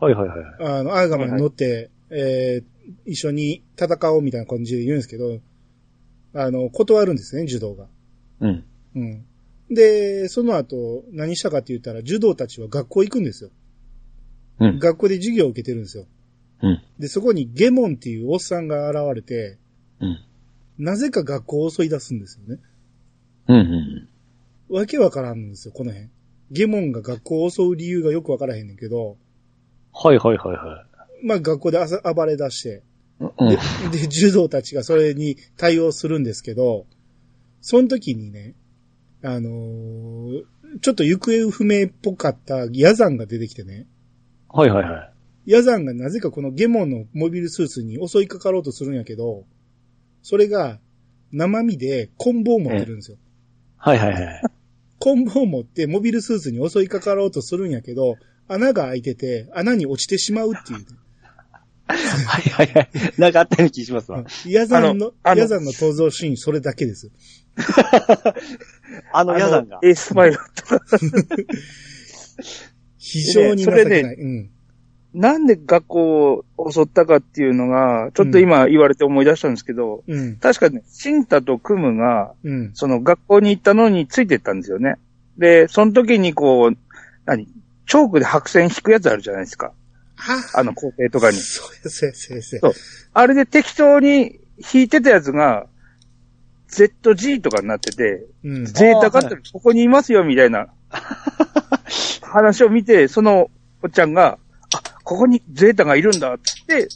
[0.00, 0.38] はいはいはい。
[0.78, 2.72] あの、アーガマに乗って、えー
[3.06, 5.38] 一緒に戦おうみたいな感じで言うんですけど、
[6.34, 7.86] あの、断るんですね、柔道が。
[8.42, 8.64] うん。
[8.96, 9.24] うん。
[9.74, 13.50] で、その後、何したかって言ったら、柔道たちは学校行くんですよ。
[14.60, 14.78] うん。
[14.78, 16.06] 学校で授業を受けてるんですよ。
[16.62, 16.82] うん。
[16.98, 19.58] で、そこにゲモンっていうおっさんが現れて、
[20.00, 20.18] うん。
[20.78, 22.60] なぜか学校を襲い出すんですよね。
[23.48, 23.56] うん。
[23.56, 24.76] うん。
[24.76, 26.08] わけわからんんですよ、この辺。
[26.50, 29.16] ゲモンが学校を襲う理由がよくわからへんねんけど、
[29.94, 30.86] はいはいはいは
[31.22, 31.78] まあ学校で
[32.14, 32.82] 暴れ出して、
[33.20, 33.24] い。
[33.24, 33.48] うん。
[33.90, 36.86] で、で、柔道たちがそれに対応するんですけど、
[37.62, 38.54] その時にね、
[39.22, 40.42] あのー
[40.80, 43.86] ちょっと行方不明っぽかったヤザンが出てきてね、
[44.48, 45.12] はいはいはい。
[45.44, 49.44] ヤザンがなぜかこのゲモンのモビルスーツに襲いかかろうとするんやけど、
[50.22, 50.78] それが
[51.30, 53.18] 生身でコンボを持ってるんですよ。
[53.76, 54.42] はいはいはい。
[54.98, 58.16] コンボを持ってモビルスーツに襲いかかろうとするんやけど、
[58.48, 60.84] 穴が開いてて穴に落ちてしまうっていうね、
[61.86, 61.98] はい
[62.50, 62.90] はいはい。
[63.18, 64.24] なんかあったような気しますわ。
[64.46, 67.10] ヤザンのヤザンの登場シーンそれだけです。
[69.12, 69.78] あのヤザンが。
[69.82, 70.80] エースマイルとか、
[72.98, 74.16] 非常に情けない。
[74.16, 74.50] ん。
[75.14, 80.36] なんで学校を襲ったかっていうのが、ちょっと今言われて思い出したんですけど、うん。
[80.36, 82.70] 確かね、シンタとクムが、うん。
[82.74, 84.96] その学校に行ったのについてったんですよね。
[85.36, 86.78] で、その時にこう、
[87.26, 87.46] 何？
[87.86, 89.72] チョークで白線引くやつあるじゃないですか。
[90.16, 91.36] はあの校庭とかに。
[91.36, 94.40] そうや、そうや、そうや、そうやそうあれで適当に
[94.72, 95.66] 引いてたやつが、
[96.72, 98.64] ZG とかになってて、うん。
[98.64, 100.68] ゼータカットここにいますよ、みたいな
[102.22, 103.50] 話を見て、その
[103.82, 104.38] おっちゃんが、
[104.74, 106.88] あ、ここにゼータがいるんだ、ってって、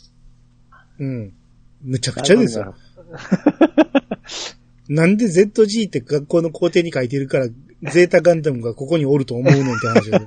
[0.98, 1.32] うん。
[1.82, 2.74] むちゃくちゃですよ。
[4.88, 7.48] なんで ZG って学校の校庭に書いてるから、
[7.82, 10.20] ゼータガンダムがここにおると思うねんって話で。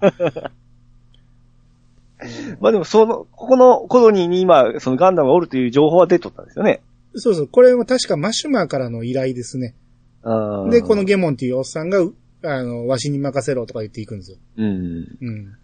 [2.59, 6.81] まあでも、その、ここのコロニーに今、そのガンダムがおるという情報は出とったんですよね。
[7.19, 9.75] そうそう、これは確かマシュマーからの依頼ですね。
[10.23, 11.99] うんで、この、ゲモンっていうおっさんが、
[12.43, 14.37] あの、わしに任せろとか言っていくんですよ。
[14.57, 15.17] うん。
[15.21, 15.55] うん。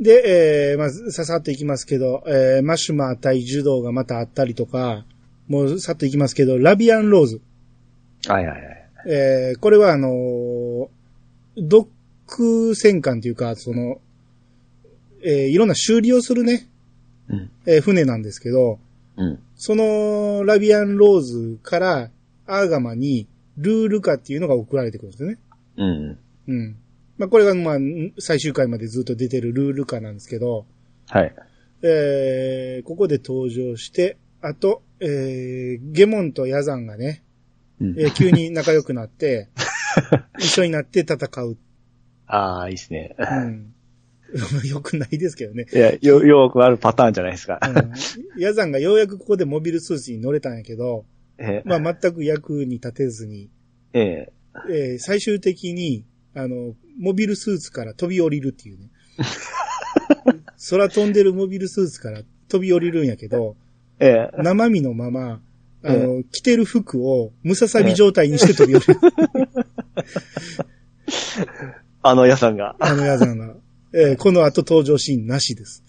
[0.00, 5.04] で、えー、まず、ささっといきますけど、えー、マシュマー対柔道がまたあったりとか、
[5.48, 7.40] もうさっといきますけど、ラビアンローズ。
[8.26, 8.76] はいはいはい。
[9.08, 10.88] えー、これはあのー
[11.58, 11.86] ドッ
[12.26, 14.00] ク戦艦というか、その、
[15.22, 16.68] えー、いろんな修理をするね、
[17.28, 17.50] うん。
[17.66, 18.78] えー船なんですけど、
[19.16, 19.42] うん。
[19.56, 22.10] そのラビアンローズから
[22.46, 25.38] アーガマにルールカっていうのが送られてくるんですよね。
[25.76, 26.18] うん。
[26.48, 26.76] うん。
[27.18, 27.76] まあ、これがまあ、
[28.18, 30.66] 最終回までずっと出てるルールカなんですけど、
[31.08, 31.34] はい。
[31.82, 37.22] えー、ここで登場して、あと、えー、ゲモンとヤザンがね、
[37.80, 39.48] うんえー急に仲良くなって、
[40.38, 41.56] 一緒になって戦う。
[42.26, 43.14] ああ、いいっすね。
[43.18, 43.74] うん。
[44.68, 45.66] よくないですけどね。
[45.72, 47.60] いや、よ、よくあるパターンじゃないですか。
[47.62, 48.40] うん。
[48.40, 51.04] ヤザンがようやくここでモビルスーツに乗れたんやけど、
[51.38, 53.50] えまあ全く役に立てずに、
[53.92, 54.32] ええ
[54.70, 56.04] えー最終的に、
[56.34, 58.90] あの、モビルスーツから飛び降りるっていうね。
[60.70, 63.56] 空飛んでるモビルスーツから飛び降りるんやけど、
[64.00, 65.42] ええ生身のまま、
[65.82, 69.00] あの、着てる服をムササビ状態にして飛び降りる。
[72.02, 72.76] あの屋さんが。
[72.78, 73.54] あのヤザンが。
[73.96, 75.82] えーこの後登場シーンなしです。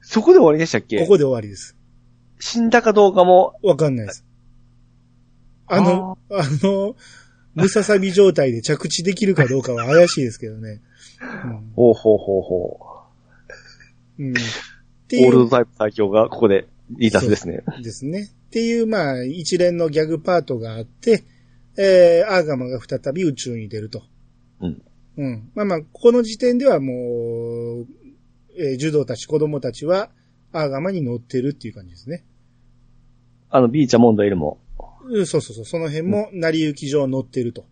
[0.00, 0.98] そこで終わりでしたっけ？
[1.00, 1.76] ここで終わりです。
[2.40, 4.24] 死んだかどうかも、わかんないです。
[5.66, 6.96] あの、あの、
[7.54, 10.80] ムササビ状態で着地できるかどうかは怪しいですけどね。
[11.74, 12.80] ほうほうほうほ
[14.18, 14.26] うん。
[14.28, 14.36] うん、っ
[15.08, 15.20] てう。
[15.20, 17.62] いうオールドタイプ最強がここで離脱ですね。
[17.82, 18.30] ですね。
[18.30, 21.24] っていう、まあ、一連のギャグパートがあって、
[21.76, 24.02] えー、アーガマが再び宇宙に出ると。
[24.60, 24.82] うん。
[25.18, 25.50] うん。
[25.54, 27.86] まあまあ、この時点ではもう、
[28.56, 30.10] えー、柔道たち、子供たちは、
[30.52, 32.24] アーガマに乗ってるっていう感じですね。
[33.50, 34.58] あの、ビーチャモンドエルも。
[35.10, 35.64] うん、そうそうそう。
[35.64, 37.66] その辺も、成り行き上乗ってると。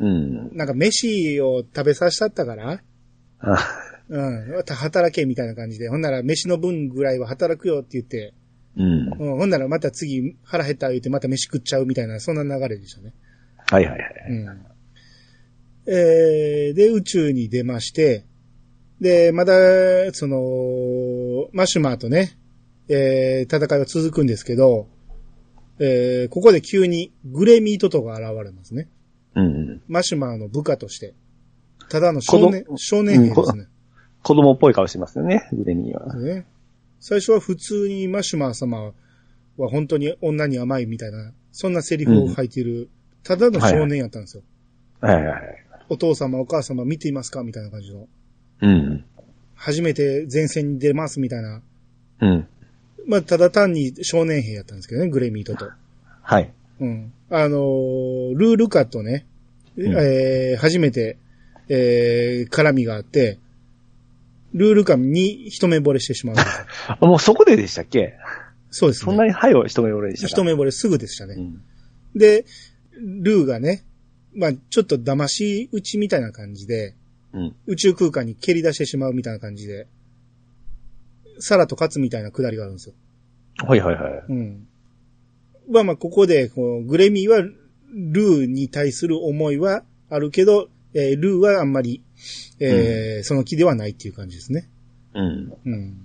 [0.00, 0.56] うん。
[0.56, 2.82] なんか、飯を食べさせたったから、
[3.40, 3.58] あ
[4.08, 5.88] うん、働けみたいな感じで。
[5.88, 8.34] ほんなら、飯の分ぐらいは働くよって言って、
[8.76, 9.12] うん。
[9.18, 13.12] うん、ほんならまた次腹減った言ってまた飯食っちゃうみたいな、そんな流れでしたね。
[13.70, 14.10] はいはいはい。
[14.30, 14.66] うん。
[15.90, 18.26] えー、で、宇宙に出まして、
[19.00, 19.54] で、まだ、
[20.12, 22.36] その、マシュマーとね、
[22.88, 24.86] えー、戦いは続くんですけど、
[25.78, 28.88] えー、ここで急にグレミートトが現れますね。
[29.34, 29.82] うん。
[29.88, 31.14] マシュマーの部下として。
[31.88, 33.66] ただの少年少年兵ですね。
[34.22, 36.14] 子供っぽい顔してますよね、グレミーは。
[36.16, 36.44] ね
[37.00, 38.92] 最初は普通にマシュマー様
[39.56, 42.90] は本当に女に甘いみたいな、そんなセリフを吐いてる、
[43.22, 44.42] ただの少年やったんですよ。
[45.00, 45.57] はいはいはい。
[45.88, 47.42] お父様お母様見ていますか？
[47.42, 48.06] みたいな感じの。
[48.62, 49.04] うん。
[49.54, 51.62] 初めて前線に出ますみたいな。
[52.20, 52.46] うん。
[53.06, 55.70] まあ、ただ単に少年兵やったんですけどね、グレミートと。
[56.22, 56.52] はい。
[56.80, 57.12] うん。
[57.30, 59.26] あのールールカとね、
[59.76, 61.16] んえー初めて、
[61.68, 63.38] えー絡みがあって、
[64.54, 66.36] ルールカに一目惚れしてしまう
[67.06, 68.14] もうそこででしたっけ？
[68.70, 69.04] そうですね。
[69.06, 70.28] そんなに早い一目惚れでしたか？
[70.30, 71.34] 一目惚れすぐでしたね。
[71.34, 71.62] うん。
[72.14, 72.44] で、
[72.92, 73.84] ルーがね、
[74.34, 76.94] まあ、ちょっと騙し討ちみたいな感じで、
[77.32, 77.56] うん。
[77.66, 79.86] 宇宙空間に蹴り出してしまうみたいな感じで、
[81.40, 82.94] サラと勝つみたいなくだりがあるんですよ。
[83.66, 84.24] はいはいはい。
[84.28, 84.66] うん。
[85.70, 87.42] まあまあ、ここで、こう、グレミーは、
[87.92, 92.02] ルーに対する思いはあるけど、えールーはあんまり、
[92.60, 94.68] えーその気ではないっていう感じですね。
[95.14, 95.52] うん。
[95.64, 95.96] うん。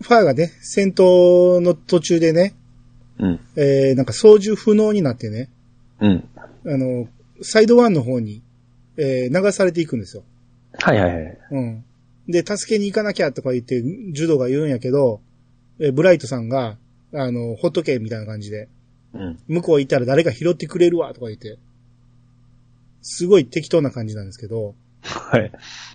[0.00, 2.54] ファーがね、戦闘の途中でね、
[3.18, 3.40] うん。
[3.56, 5.48] えーなんか操縦不能になってね、
[6.00, 6.28] うん。
[6.66, 7.08] あの、
[7.42, 8.42] サイドワンの方に、
[8.96, 10.24] えー流されていくんですよ。
[10.78, 11.38] はいはいはい。
[11.50, 11.84] うん。
[12.28, 15.20] で、助けに行かなきゃとか言って、ジュドが言うんやけど、
[15.78, 16.78] えーブライトさんが、
[17.12, 18.68] あの、ほっとけみたいな感じで、
[19.14, 19.38] うん。
[19.48, 21.58] 向こう行ったら誰か拾ってくれるわとか言って、
[23.02, 25.52] すごい適当な感じなんですけど、はい。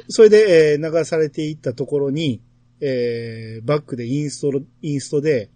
[0.07, 2.41] それで、えー流されていったところに、
[2.79, 5.49] えーバックでインストロ、インストで、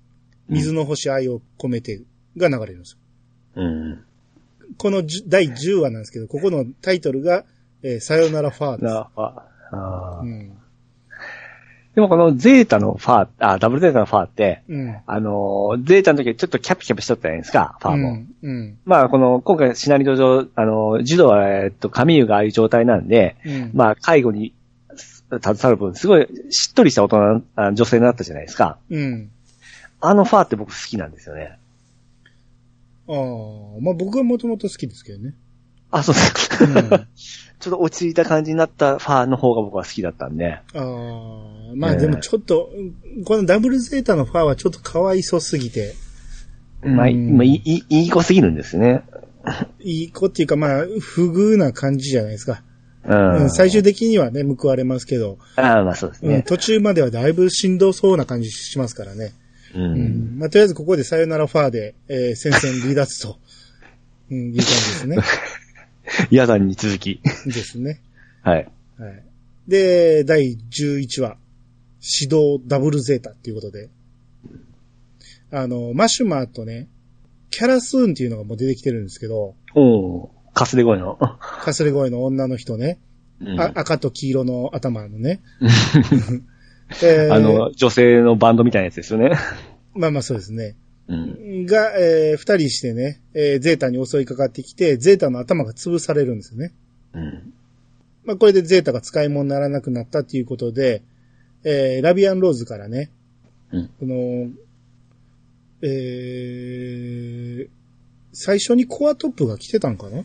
[0.49, 2.01] 水の星愛を込めて
[2.37, 2.97] が流れるんです
[3.55, 3.63] よ。
[3.63, 4.03] うん。
[4.77, 7.45] この第10話なんですけど、ここのタイトルが、
[7.83, 8.83] えーさよならファーです。
[8.85, 10.51] なあ、あーうん。
[11.95, 14.97] でもこのゼータのファー、あ、ダブルゼータのファーって、うん。
[15.05, 18.09] あのー、ゼータの時はちょっとキャピキャピしとったじゃないですか、ファーも。
[18.09, 18.27] うん。
[18.41, 18.77] うん。
[18.83, 23.71] まあ、この、今回シナリオ上、あのー、児童は、えっと、カミユがああいう状態なんで、うん。
[23.73, 24.53] まあ、介護に
[25.41, 28.77] 携わる分、すごいしっとりした大人、あ女性になったじゃないですか。
[28.89, 29.29] うん。
[30.01, 31.57] あのファーって僕好きなんですよね。
[33.07, 35.35] ああ、まあ僕はもともと好きですけどね。
[35.91, 36.65] あ、そうですか。
[36.65, 37.07] うん、あ
[37.59, 40.59] ちょっと落ち着いた感じになったファーの方が僕は好きだったんで。
[40.73, 42.69] あ、まあでもちょっと、
[43.25, 45.93] このダブルゼータのファーはちょっとかわいそうすぎて、
[46.83, 49.03] まあ、うんまあ、いい、いい子すぎるんですね。
[49.79, 52.61] いい子っていうかまあ、不遇な感じじゃないですか。
[53.07, 53.35] うん。
[53.43, 56.43] うん、最終的にはね、報われますけど、ああ、まあそうですうん、ね。
[56.45, 59.31] 途中まではだいぶしんどそうな感じしますからね。
[59.75, 59.79] う。
[59.79, 60.39] うんん。
[60.39, 63.37] まあとりあえずここでさよならファーで、えー戦線離脱と、
[64.31, 65.17] うん、いう感じですね。
[66.31, 67.21] ヤザンに続き。
[67.45, 68.01] ですね。
[68.41, 68.71] はい。
[68.97, 69.23] はい。
[69.67, 71.37] で、第11話、
[72.19, 73.89] 指導ダブルゼータっていうことで、
[75.51, 76.87] あの、マシュマーとね、
[77.49, 81.17] キャラスーンっていうのがもう出てきてるんですけど、おーかすれ声の。
[81.39, 82.99] かすれ声の女の人ね、
[83.41, 85.41] うんあ赤と黄色の頭のね。
[87.01, 89.31] えーあの、女性のバンドみたいなやつですよね。
[89.93, 90.75] まあまあそうですね。
[91.07, 91.65] うん。
[91.65, 96.73] が、えー二人してね、えーゼータに襲いかかってきて、ゼータの頭が潰されるんですよね。
[97.13, 97.53] うん。
[98.23, 101.01] まあこれでゼータが使い物にならなくなったっていうことで、
[101.63, 103.11] えーラビアンローズからね、
[103.71, 104.49] うんこの、
[105.81, 107.69] えー、
[108.33, 110.23] 最初にコアトップが来てたんかな？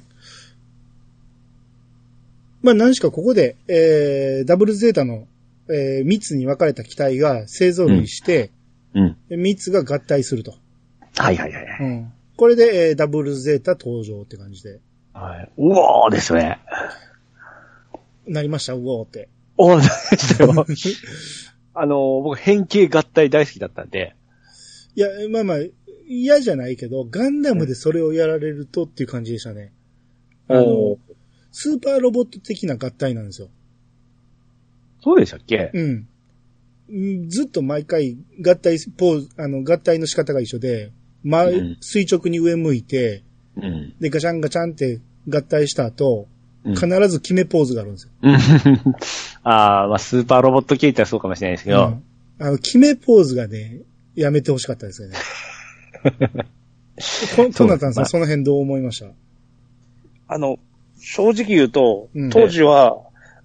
[2.63, 5.27] まあ何しかここで、えー、ダブルゼータの、
[5.73, 8.51] えー、3つに分かれた機体が勢ぞろいして、
[8.95, 9.17] うん。
[9.31, 10.55] 3つが合体すると。
[11.17, 11.81] はいはいはいはい。
[11.81, 12.13] うん。
[12.37, 14.81] これで、えー、ダブルゼータ登場って感じで。
[15.13, 15.53] はい。
[15.59, 16.59] うおーですね。
[18.27, 19.29] なりました、うおーって。
[19.57, 20.67] おーでしたよ。
[21.75, 24.15] あの、僕変形合体大好きだったんで。
[24.97, 25.59] いや、まあまあ、
[26.09, 29.73] 嫌じゃないけど、ガンダムでそれをやられるとっていう感じでしたね。
[30.49, 30.99] あのおー、
[31.53, 33.49] スーパーロボット的な合体なんですよ。
[35.03, 35.71] そうでしたっけ？
[35.75, 36.07] うん。
[36.93, 40.91] うんずっと毎回合体ポーズ、あの、合体の仕方が一緒で、
[41.23, 41.77] ま、うん。
[41.81, 43.23] 垂直に上向いて、
[43.57, 43.95] うん。
[44.01, 46.27] で、ガチャンガチャンって合体した後、
[46.65, 46.75] うん。
[46.75, 48.11] 必ず決めポーズがあるんですよ。
[48.23, 48.35] う ん
[49.45, 52.03] あーまあ、スーパーロボット系ってそうかもしれないですけど、うん。
[52.47, 53.81] あの、決めポーズがね、
[54.17, 55.17] やめてほしかったですよね。
[57.37, 59.07] こトナタンさん、その辺どう思いました？
[60.35, 60.59] あの、
[60.99, 62.99] 正直言うとうん、当時は、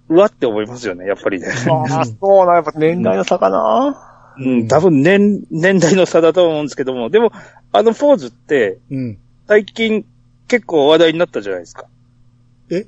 [0.10, 1.47] うわって思いますよね、やっぱりね。
[1.70, 4.12] ああ、そうな、やっぱ年代の差かな。
[4.38, 7.32] うん、多分年、年代の差だと思うんですけども、でも、
[7.72, 9.18] あのポーズって、うん。
[9.47, 10.06] 最近
[10.47, 11.86] 結構話題になったじゃないですか。
[12.70, 12.86] え？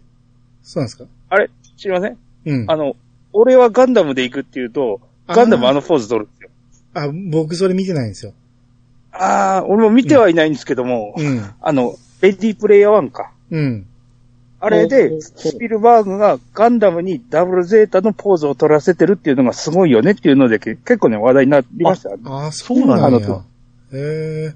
[0.64, 1.06] そうなんですか？
[1.30, 1.50] あれ？
[1.78, 2.18] 知りません？
[2.46, 2.72] うん。
[2.72, 2.96] あの、
[3.34, 6.50] 俺はガンダムで行くっていうと、ガンダムあのポーズ取るんですよ。
[6.94, 8.34] あ、僕それ見てないんですよ。
[9.12, 11.42] ああ、俺も見てはいないんですけども、うん。
[11.62, 13.32] あの、レディープレイヤー1か。
[13.52, 13.87] うん。
[14.60, 22.10] あれでう、スピルバーグがガンダムにダブルゼータのポーズを取らせてるっていうのがすごいよねっていうので、け結構ね、話題になりました。
[22.26, 23.20] ああ、そうなんや。
[23.26, 23.44] そ
[23.92, 24.54] うへえ。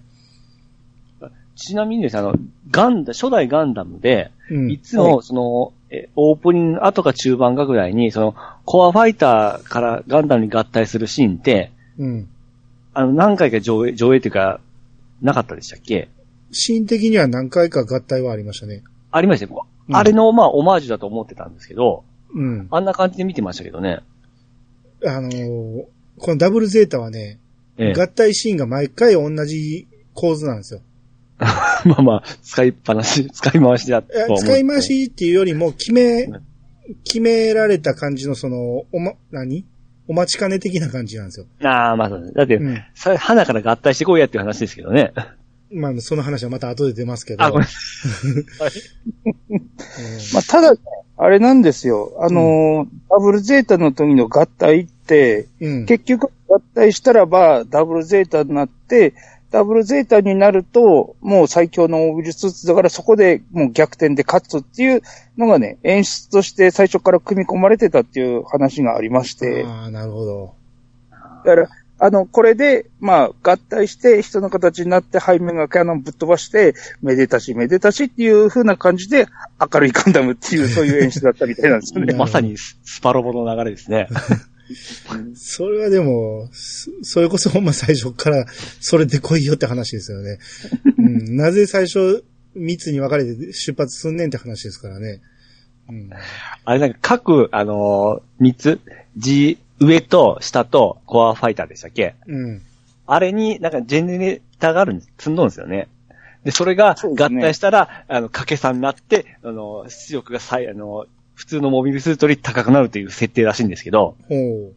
[1.55, 2.35] ちなみにですね、あの、
[2.71, 4.71] ガンダ、初代ガンダムで、うん。
[4.71, 8.35] いつも、その、えオープニング後か中盤かぐらいに、その、
[8.65, 12.27] コアファイターからガンダムに合体するシーンって、うん。
[12.93, 14.59] あの、何回か上映、上映っていうか、
[15.21, 16.09] なかったでしたっけ？
[16.51, 18.81] シーン的には何回か合体はありましたね。
[19.11, 19.67] ありましたよ。
[19.89, 22.03] うんあれの、まあ、オマージュだと思ってたんですけど、
[22.33, 22.67] うん。
[22.71, 24.01] あんな感じで見てましたけどね。
[25.05, 25.85] あのー
[26.17, 27.39] このダブルゼータはね、
[27.77, 27.99] ええ。
[27.99, 30.81] 合体シーンが毎回同じ構図なんですよ。
[31.39, 34.37] まあまあ、使いっぱなし、 使い回しだといや思う。
[34.37, 36.41] 使い回しっていうよりも、決めうん、
[37.03, 39.65] 決められた感じのその、おま、何？
[40.07, 41.45] お待ちかね的な感じなんですよ。
[41.63, 42.33] ああ、まあそうです。
[42.33, 42.77] だって、うん。
[42.93, 45.13] さ花から合体してこいやっていう話ですけどね。
[45.73, 47.43] まあ、その話はまた後で出ますけど。
[47.43, 47.67] あ、ごめん。
[47.67, 48.45] うん
[50.33, 50.73] まあ、ただ、
[51.17, 52.13] あれなんですよ。
[52.19, 55.85] あのーダブルゼータの時の合体って、うん。
[55.85, 59.13] 結局合体したらばダブルゼータになって、
[59.51, 65.01] ダブルゼータになると、もう最強のウイルスーツだからそこでもう逆転で勝つっていう
[65.37, 70.55] のがね、演出として最初から組み込まれてたっていう話がありまして、ああ、なるほど。
[71.11, 71.69] だから、
[72.03, 76.73] あの、これで、まあ、合体して人の形になって背面がキャノンぶっ飛ばして、
[77.03, 79.27] めでたしめでたしっていう風な感じで、
[79.71, 82.07] 明るいガンダムっていう、 そういう演出だったみたいなんですよね。
[82.13, 84.07] う んまさにススパロボの流れですね。
[85.35, 88.47] それはでも、そそれこそほんま最初から、
[88.79, 90.39] それで来いよって話ですよね。
[90.97, 92.23] うん、なぜ最初、
[92.55, 95.21] 密に分かれて出発すんねんって話ですからね。
[95.87, 96.09] うん、
[96.65, 98.79] あれなんか各、あのー三つ、
[99.17, 102.15] G、上と下とコアファイターでしたっけ？
[102.27, 102.61] うん。
[103.07, 105.87] あれになんかジェネレーターがあるんです、積んどんですよね。
[106.43, 111.05] で、それが合体したら、あの、掛け算になって、あの、出力が最、あの、
[111.35, 114.73] 普通のモビルスーツより高くなるという設定らしいんですけど、ほう。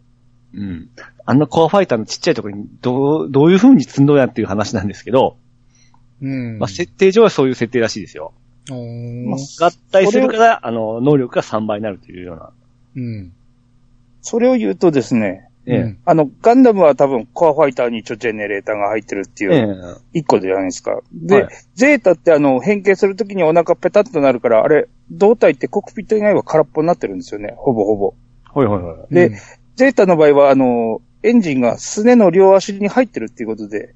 [0.54, 0.90] うん。
[1.24, 5.36] あんなコアファイターのちっちゃいところにどう、どういう風に積んどんやっていう話なんですけど、
[6.22, 6.58] うん。
[6.58, 8.32] まあ、設定上はそういう設定らしいですよ。
[8.70, 12.50] おーまあ合体するから、あの、能力が3倍になるというような。
[12.96, 13.32] うん。
[14.24, 20.98] それを言うとですね、ええうんあの、ガンダムは多分コアファイターに一応ジェネレーターが入ってるっていええう、一個じゃないですか。
[21.12, 28.14] で、はいゼータってあの、変形するときにお腹ペタッとなるから、あれ、胴体ってコックピット以外は空っぽになってるんですよね、ほぼほぼ。
[28.54, 29.14] はいはいはい。
[29.14, 29.36] でうん
[29.76, 33.94] ゼータの場合は、あの、エンジンがすねの両足に入ってるっていうことで、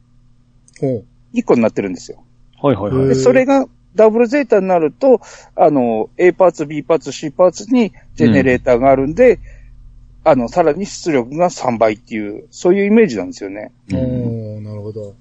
[0.80, 1.04] ほう。
[1.32, 2.24] 一個になってるんですよ。
[2.60, 3.08] はいはいはい。
[3.08, 5.20] で、それが、ダブルゼータになると、
[5.54, 9.38] あの、A パーツ、B パーツ、C パーツにジェネレーターがあるんで、
[10.30, 13.72] あの、さらに出力が3倍っていう、そういうイメージなんですよね。
[13.92, 15.14] おーなるほど。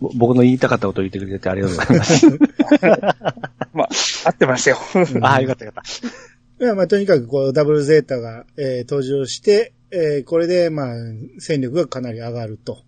[0.00, 2.26] ぼ僕の言いたかったことを言ってくれてありがとうございます。
[3.74, 3.88] まあ、
[4.26, 4.78] 合ってましたよ。
[5.22, 10.94] ああ、よかったよかっいや、まあ、とにかく、こう、ダブルゼータが、えー登場して、えーこれで、まあ、
[11.38, 12.82] 戦力がかなり上がると。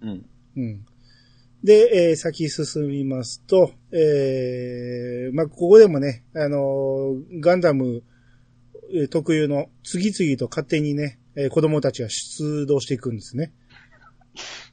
[0.00, 0.06] た。
[0.08, 0.24] うん。
[0.56, 0.84] うん。
[1.62, 8.11] で、えー先進みますと、えーまあ、ここでもね、あのーガンダムえー
[9.10, 13.52] 特有の次々と勝手にね、えー子供たちが出動していくんですね。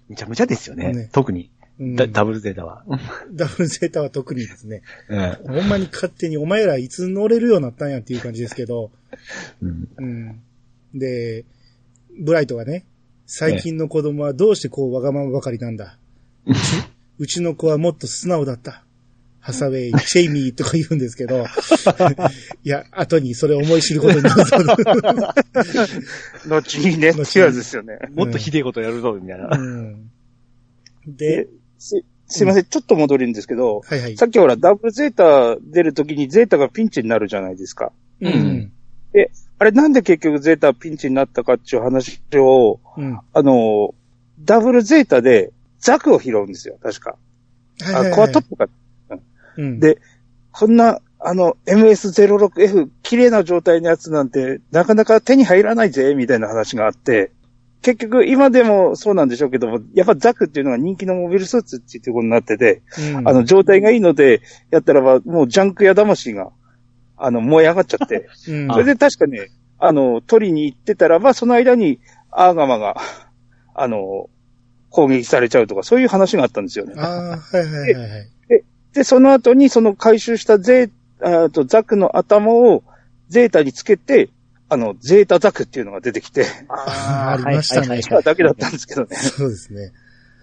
[0.09, 0.93] むちゃむちゃですよね。
[0.93, 2.07] ね特にうんダ。
[2.07, 2.84] ダブルゼータは。
[3.32, 4.82] ダブルゼータは特にですね。
[5.09, 8.91] ええほんまに勝手にお前らいつ乗れるようになったんやっていう感じですけど、
[9.61, 9.88] うん。
[9.97, 10.41] うん。
[10.93, 11.45] で、
[12.20, 12.86] ブライトがね、
[13.26, 15.97] 最近の子供はどうしてこうわがままばかりなんだ。
[17.17, 18.84] うちの子はもっと素直だった。
[19.39, 21.45] ハサウェイ、チェイミーとか言うんですけど、
[22.63, 24.57] いや、後にそれを思い知ることになると。
[26.55, 27.99] 後にね、っていうやつですよね。
[28.13, 29.49] もっとひでえことやるぞ、みたいな。
[29.51, 30.09] うん、
[31.07, 34.17] で、す、すいません、ちょっと戻るんですけど、はいはい。
[34.17, 37.91] さっきほら、ダブルゼータ出るときにゼータがピンチになるじゃないですか。
[38.21, 38.71] うん。
[39.61, 43.19] あれなんで結局ゼータはピンチになったかっていう話を、うん。
[43.33, 43.93] あの、
[44.39, 47.17] ダブルゼータでザクを拾うんですよ、確か。
[47.81, 48.67] あ、はいはいはいコアトップか。
[49.60, 49.99] うん、で、
[50.51, 57.32] こんな、あの、MS06F、綺麗な状態のやつなんて、なかなか手に入らないぜ、みたいな話があって、
[57.82, 62.82] 結局、今でもそうなんでしょうけども、やっぱザクっていうのが人気のモビルスーツっていうことになってて、
[63.18, 64.41] うんあの、状態がいいので、
[64.72, 66.51] やったらば、もうジャンクや魂が、
[67.18, 71.99] あの、燃え上がっちゃって、 うんそれで確かね、あの、取りに行ってたらば、その間に、
[72.32, 72.97] アーガマが、
[73.74, 74.30] あの、
[74.89, 76.95] 攻撃されちゃうとか、そういう話があったんですよね。
[76.97, 78.30] ああ、はいはいはいはい。
[78.93, 82.83] で、その後にその回収したゼー、あとザクの頭を
[83.27, 84.29] ゼータにつけて、
[84.69, 89.15] あの、ゼータザクっていうのが出てきて、あー ありましたねはいはいしただけだったんですけどね。
[89.15, 89.91] そうですね。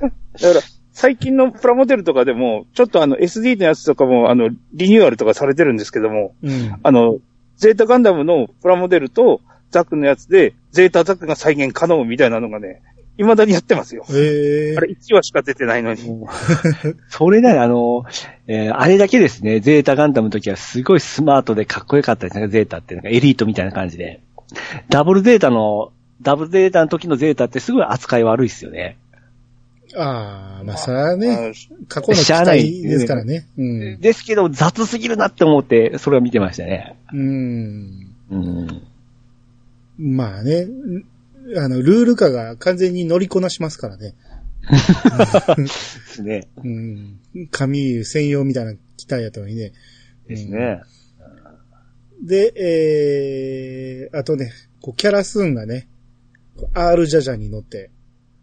[0.01, 0.61] だから、
[0.93, 6.75] 最近のプラモデルとかでも、ちょっとあの SD のやつとかも、あの、リニューアルとかされてるんですけども、うん。
[6.83, 7.19] あの、
[7.57, 9.41] ゼータガンダムのプラモデルと
[9.71, 12.83] ザクのやつで、ゼータザクが再現可能みたいなのがね、
[13.17, 14.05] 未だにやってますよ。
[14.11, 16.03] ええあれ1話しか出てないのに。
[17.09, 18.05] それなら、あの、
[18.47, 22.95] えーあれだけですね、ゼータガンダムの時はすごいスマートでかっこよかったですね、ゼータって。
[22.95, 24.21] なんかエリートみたいな感じで。
[24.89, 25.93] ダブルゼータの、
[26.23, 28.99] ダブルゼータの時のゼータってすごい扱い悪いですよね。
[29.97, 33.47] ああ、まあ、それはね、あ過去の期しゃあない待ですからね。
[33.57, 34.01] うん。
[34.01, 36.97] ですけど、雑すぎるなって思って、それは見てましたね。
[37.13, 38.09] うん。
[38.31, 38.83] うん。
[39.99, 40.67] まあね、
[41.57, 44.15] あの、ルール化が完全に乗りこなしますからね。
[45.57, 46.49] ですね。
[46.65, 47.21] うん。
[47.51, 49.73] 紙専用みたいな機体やったのにね。
[50.27, 50.83] ですね。
[52.23, 52.53] で、
[54.11, 55.89] えー、あとね、こう、キャラスーンがね、
[56.75, 57.91] R ジャジャに乗って、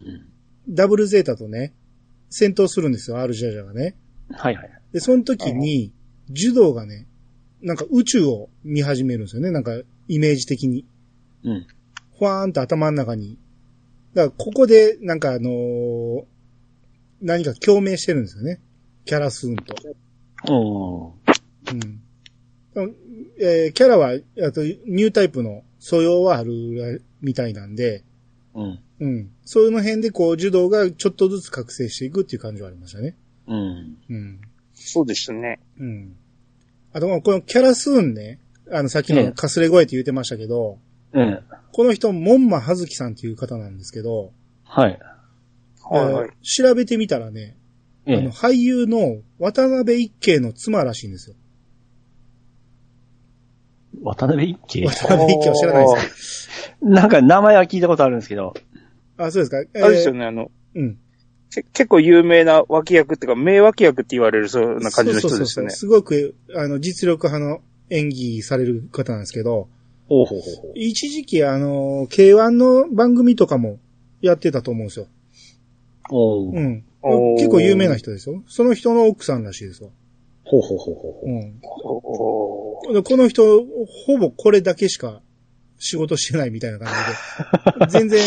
[0.02, 0.34] うん
[0.70, 1.74] ダブルゼータとね、
[2.30, 3.96] 戦闘するんですよ、R ジャジャがね。
[4.32, 4.82] はいはい。
[4.94, 5.92] で、その時に、
[6.30, 7.08] 柔道がね、
[7.62, 9.74] なんか宇宙を見始めるんですよね、なんか、
[10.08, 10.86] イメージ的に。
[11.44, 11.68] うん。
[12.18, 13.38] ふわーんと頭の中に。
[14.14, 16.24] だから、ここで、なんかあのー
[17.22, 18.60] 何か共鳴してるんですよね。
[19.06, 19.76] キャラスーンと。
[21.72, 22.02] うん。
[22.76, 22.96] うん。
[23.40, 28.04] えーキャラは、あと、ニュータイプの素養はあるみたいなんで、
[28.54, 28.80] うん。
[29.00, 29.32] うん。
[29.46, 33.16] そういうの辺で、こう、柔道がちょっとずつ覚醒していくっていう感じはありましたね。
[33.48, 33.98] うん。
[34.10, 34.42] うん。
[34.74, 35.60] そうでしたね。
[35.80, 36.16] うん。
[36.92, 38.40] あと、このキャラスーンね、
[38.70, 40.78] あの、さっきええのかすれ声って言ってましたけど、
[41.14, 41.40] うん。
[41.72, 44.32] この人、門馬はずきさんっていう方なんですけど、
[44.64, 45.00] はい。
[45.82, 46.34] はいはいえー
[46.66, 47.58] 調べてみたらね、
[48.06, 51.36] えあの、俳優の渡辺一慶の妻らしいんですよ。
[54.02, 54.86] 渡辺一慶？
[54.88, 56.50] 渡辺一慶は知らないです
[56.82, 58.54] なんか名前は聞いたことあるんですけど。
[59.18, 59.62] かあ、そうですか？
[59.74, 60.98] えあれですよね、あの、うん。
[61.54, 65.46] け結構有名な脇役っていうか、名脇役って言われるそうな感じの人ですよね。
[65.46, 69.70] そうそうそうすごく、あの、実力派の演技される方なんですけど、
[70.08, 70.72] ほうほうほうほう。
[70.76, 73.80] 一時期、あの、K1 の番組とかも
[74.22, 75.08] やってたと思うんですよ。
[76.10, 76.84] おーうん。
[77.36, 78.44] 結構有名な人ですよ。
[78.48, 79.92] その人の奥さんらしいですよ。
[80.46, 82.94] ほうほうほうほうほう。
[82.94, 83.04] うん。
[83.04, 83.66] この人、
[84.06, 85.22] ほぼこれだけしか
[85.80, 87.88] 仕事してないみたいな感じで。
[88.00, 88.22] 全然、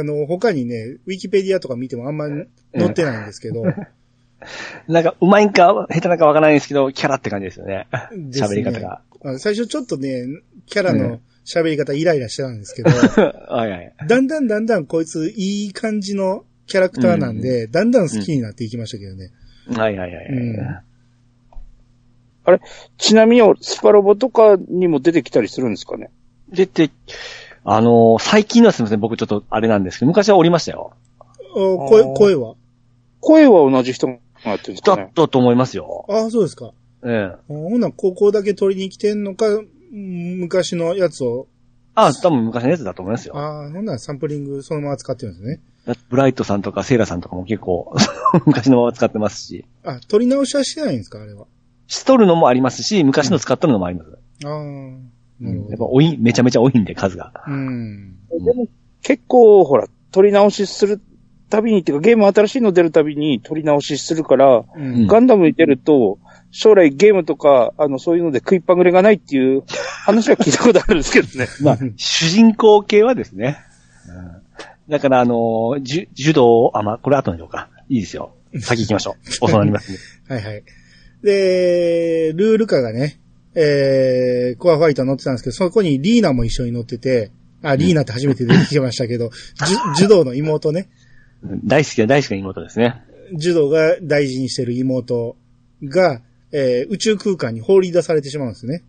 [0.00, 2.46] あの、他にね、ウィキペディアとか見てもあんま載
[2.88, 3.64] ってないんですけど。
[4.88, 7.86] なんか、うまいんか、下手なんかわからないんですけど、キャラって感じですよね。
[8.16, 9.02] ですね喋り方が。
[9.24, 10.24] あ最初ちょっとね、
[10.66, 12.90] キャラの喋り方イライラしてたんですけど、
[13.48, 13.94] はいはい。
[14.06, 19.30] だんだんだんだんこいついい感じのキャラクターなんで、だんだん好きになっていきましたけどね。
[19.68, 20.26] はいはいはい。
[20.26, 20.66] うん
[22.98, 26.10] ちなみに、スパロボとかにも出てきたりするんですかね？
[26.48, 26.90] 出て、
[27.64, 30.94] あのー最近のはすみません、僕ちょっとあれなんですけど、昔はおりましたよ。
[31.54, 32.56] お声、声は？
[33.20, 36.04] 声は同じ人がやってるんですだかねったと思いますよ。
[36.08, 36.72] ああ、そうですか。
[37.04, 37.36] ええ。
[37.46, 41.48] ほんならここだけ取りに来てんのか、うん昔のやつを、
[41.94, 43.36] あ、多分昔のやつだと思いますよ。
[43.36, 45.60] ああ、ほんならサンプリングそのまま使ってるんですね。
[46.08, 47.92] ブライトさんとかセイラさんとかも結構
[48.46, 51.46] 昔のまま使ってますし、あ、取り直しはしてないんですかあれは？
[51.88, 54.10] しとるのもありますし、昔の使っとるのもあります。
[54.44, 54.62] ああ、
[55.40, 55.70] なるほど。
[55.70, 57.32] やっぱ多い、めちゃめちゃ多いんで、数が。
[57.46, 58.16] うん。
[58.42, 58.66] でも
[59.02, 61.00] 結構、ほら、撮り直しする
[61.50, 65.06] たびに、っていうかゲーム新しいの出るたびに撮り直しするから、うん。
[65.06, 66.18] ガンダムに出ると、
[66.52, 69.64] 将来ゲームとか、あの、そういうので食いっぱぐれがないっていう
[70.04, 71.48] 話は聞いたことあるんですけどね。
[71.62, 73.58] まあ、主人公系はですね。
[74.06, 74.42] うん
[74.88, 77.70] だから、あのー、じゅ柔道、あ、まあ、これ後にしようか。
[77.88, 78.34] いいですよ。
[78.60, 79.30] 先行きましょう。
[79.46, 79.98] 遅なりますね。
[80.28, 80.64] はいはい。
[81.22, 83.20] で、ルールカがね、
[83.54, 87.30] えー、コアファイター乗ってたんですけど、そこにリーナも一緒に乗ってて、
[87.62, 89.30] あ、リーナって初めて出てきましたけど、
[89.66, 90.88] じゅ 柔道の妹ね、
[91.64, 93.02] 大好きな大好きな妹ですね。
[93.38, 95.36] 柔道が大事にしてる妹
[95.84, 96.20] が、
[96.52, 98.84] えー宇宙空間に放り出されてしまうんですね。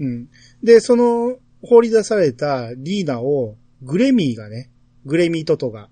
[0.00, 0.28] うん。
[0.62, 4.70] で、その、放り出されたリーナを、グレミーがね、
[5.04, 5.88] グレミートトが、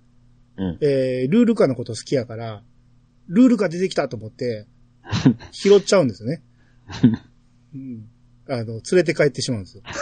[0.56, 0.78] うん。
[0.80, 2.62] えールールカのこと好きやから、
[3.28, 4.66] ルールカ出てきたと思って、
[5.52, 6.42] 拾っちゃうんですよね。
[7.74, 8.08] うん、
[8.48, 9.82] あの、連れて帰ってしまうんですよ。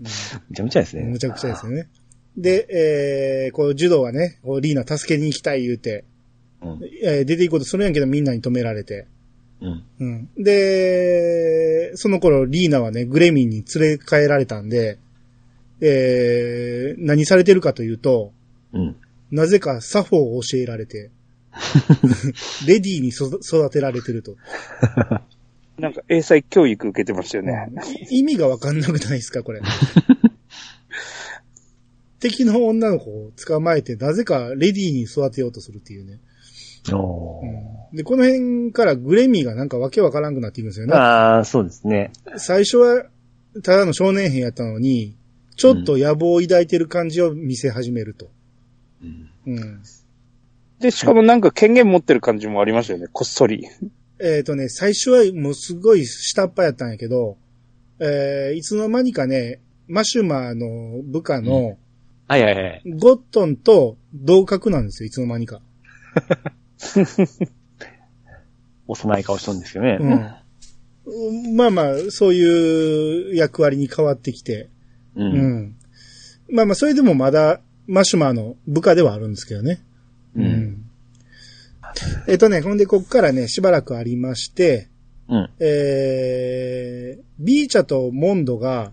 [0.00, 0.08] め
[0.56, 1.04] ちゃめちゃですね。
[1.04, 1.88] むちゃくちゃですよね。
[2.36, 6.04] で、えー、こう、柔道はね、リーナ助けに行きたい言うて、うん。
[7.02, 9.06] えー出て行こうとするんやけどみんなに止められて。
[9.60, 9.84] うん。
[10.00, 10.28] うん。
[10.36, 14.98] で、その頃リーナはね、グレミンに連れ帰られたんで、
[15.80, 18.32] えー、何されてるかというと、
[18.72, 18.96] うん。
[19.30, 21.10] なぜかサフォーを教えられて、
[22.66, 24.36] レディーにそ育てられてると。
[25.78, 27.68] なんか英才教育受けてましたよね。
[28.10, 29.60] 意味がわかんなくないですか、これ。
[32.20, 36.20] 敵の女の子を捕まえて、なぜかレディーに育てようとするっていうね。
[36.92, 40.94] うんで、この辺からグレミーがなんかわけわからんくなっていくんですよね。
[40.94, 42.10] ああ、そうですね。
[42.36, 43.04] 最初は、
[43.62, 45.16] ただの少年兵やったのに、
[45.54, 48.30] ちょっと野望を抱いてる感じを見せ始めると。
[49.00, 49.82] うんうん。
[50.80, 53.64] で、しかもなんか権限持ってる感じもありましたよね、こっそり。
[54.18, 57.36] えっ、とね、最初はもうすごい下っ端やったんやけど、
[58.00, 61.76] えーいつの間にかね、マシュマーの部下の
[62.26, 62.82] はいはいはい。
[62.98, 65.60] ゴットンと同格なんですよ、いつの間にか。
[68.86, 69.98] 幼い顔しとるんですけどね。
[71.06, 71.56] うん。
[71.56, 74.68] まあまあ、そういう役割に変わってきて、
[75.16, 75.22] う。
[75.22, 75.76] うんん。
[76.50, 79.82] まあまあ、それでもまだ、マシュマーの部下ではあるんですけどね。
[80.36, 80.84] うん。
[82.26, 84.88] えっとね、ほんで、こっからね、しばらくありまして、
[85.28, 85.50] うん。
[85.60, 88.92] えー、ビーチャとモンドが、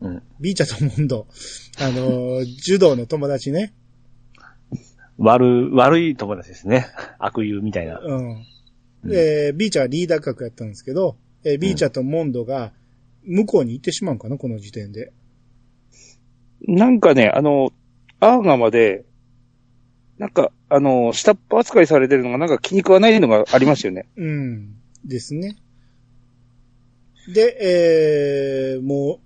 [0.00, 0.22] うん。
[0.40, 1.26] ビーチャとモンド、
[1.78, 3.72] あのー、柔道の友達ね。
[5.22, 6.86] 悪、悪い友達ですね。
[7.18, 7.98] 悪友みたいな。
[7.98, 8.44] うん。
[9.06, 12.72] えー、ビーチャはリーダー格やったんですけど、えービーチャとモンドが、
[13.24, 15.12] 向こうに行ってしまうんかな、この時点で。
[16.66, 17.72] なんかね、あの、
[18.20, 19.04] アーガまで、
[20.18, 24.06] なんか、あの、下っ端扱いされてるのがなんか気に食わないのがありましたよね。
[24.16, 24.74] うん。
[25.04, 25.56] ですね。
[27.32, 29.20] で、えー、も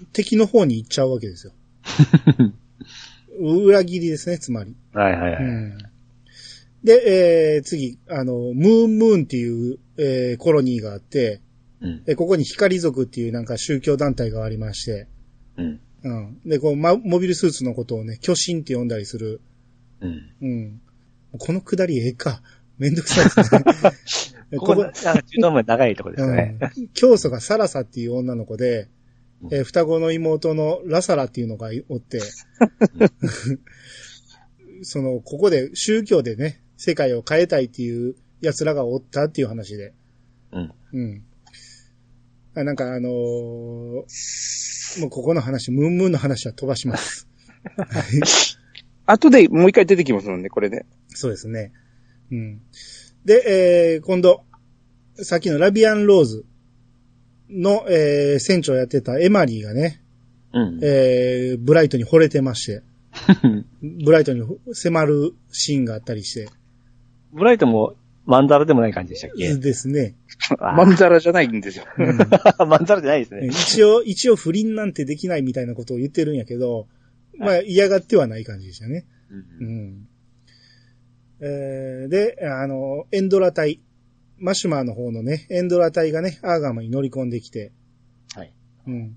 [0.00, 1.52] う、敵の方に行っちゃうわけですよ。
[3.38, 4.76] 裏切りですね、つまり。
[4.92, 5.44] はいはいはい。
[5.44, 5.78] うん。
[6.84, 11.40] で、えー、次、あの、ムーンムーンっていう、えー、コロニーがあって、
[11.80, 12.02] うん。
[12.06, 15.08] えここに光族っていうなんか宗教団体がありまして、
[15.58, 15.80] うん。
[16.02, 16.40] うん。
[16.46, 19.40] で、こう、ま、モビルスーツのことをね、巨神って呼んだりする。
[20.00, 20.32] うん。
[20.40, 20.80] うん。
[21.38, 22.42] このくだりええか。
[22.78, 24.58] めんどくさいですね。
[24.58, 26.58] ここ、なんか中途まで長いとこですね。
[26.60, 26.88] うん。
[26.88, 28.88] 教祖がサラサっていう女の子で、
[29.50, 32.20] えー双子の妹のラサラっていうのがおって、
[34.82, 39.94] その、ここで宗教でね、世界を変えたいっていう奴らがおったっていう話で。
[40.52, 40.72] うん。
[40.92, 41.22] うん。
[42.54, 44.04] あなんかあのー
[45.00, 47.28] もうここの話、ムーンムーンの話は飛ばします。
[49.04, 50.86] 後でもう一回出てきますもんね、これね。
[51.08, 51.72] そうですね。
[52.30, 52.62] うん。
[53.24, 54.44] で、えー、今度、
[55.16, 56.44] さっきのラビアンローズ
[57.50, 60.00] の、えー、船長やってたエマリーがね、
[60.52, 60.80] うん。
[60.82, 62.82] えー、ブライトに惚れてまして、
[64.04, 64.42] ブライトに
[64.72, 66.48] 迫るシーンがあったりして、
[67.32, 69.54] ブライトも、マンザラでもない感じでしたっけ？
[69.56, 70.14] ですね。
[70.58, 71.84] あまんざらじゃないんですよ。
[71.98, 72.16] うん
[72.68, 73.46] マンザラじゃないですね。
[73.46, 76.88] 一応、一応不倫なんてできないみたいなことを言ってるんやけど、
[77.38, 79.04] まあ嫌がってはない感じでしたね。
[79.30, 79.34] う
[79.64, 80.08] うんん。
[81.40, 83.80] えーで、あの、エンドラ隊、
[84.38, 87.72] マシュマーの方のね、エンドラ隊がね、アーガマに乗り込んできて、
[88.34, 88.52] はい。
[88.86, 89.16] うん。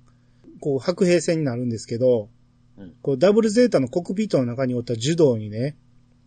[0.59, 2.29] こう、白兵戦になるんですけど、
[2.77, 5.75] うんこう、ダブルゼータのコックピットの中におった柔道にね、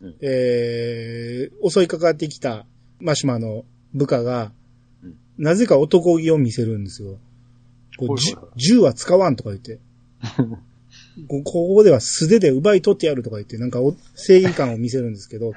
[0.00, 2.66] うんえー襲いかかってきた
[3.00, 3.64] マシュマーの
[3.94, 4.52] 部下が、
[5.02, 7.18] うんなぜか男気を見せるんですよ。
[7.96, 8.16] こう
[8.56, 9.80] 銃は使わんとか言って。
[11.28, 15.52] こここでは素手で奪い取ってやるとか言って、なんかお正義感を見せるんですけど、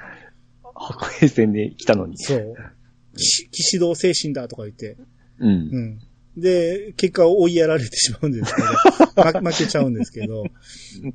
[0.74, 2.18] 白兵戦で来たのに。
[2.18, 2.56] そう。
[3.16, 4.98] 騎騎士道精神だとか言って。
[5.40, 5.48] う。
[5.48, 6.00] うんん。
[6.38, 8.68] で、結果追いやられてしまうんですけど、
[9.42, 10.44] ま負けちゃうんですけど、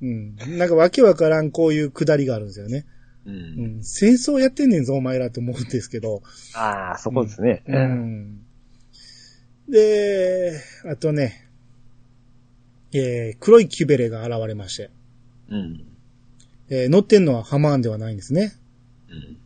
[0.01, 0.37] うん。
[0.59, 2.87] なんかわけわからんこういうくだりがあるんですよね。
[3.27, 3.31] う。
[3.31, 3.85] うんん。
[3.85, 6.23] 戦争やってんねんぞ、お前らと思うんですけど。
[6.55, 7.63] ああ、そこですね。
[7.67, 7.79] う。
[7.79, 8.41] ん。
[9.69, 11.49] で、あとね、
[12.93, 14.91] えー、黒いキュベレが現れまして、
[15.49, 15.85] うん。
[16.71, 18.53] えー乗ってんのはハマーンではないんですね。
[19.11, 19.39] うん。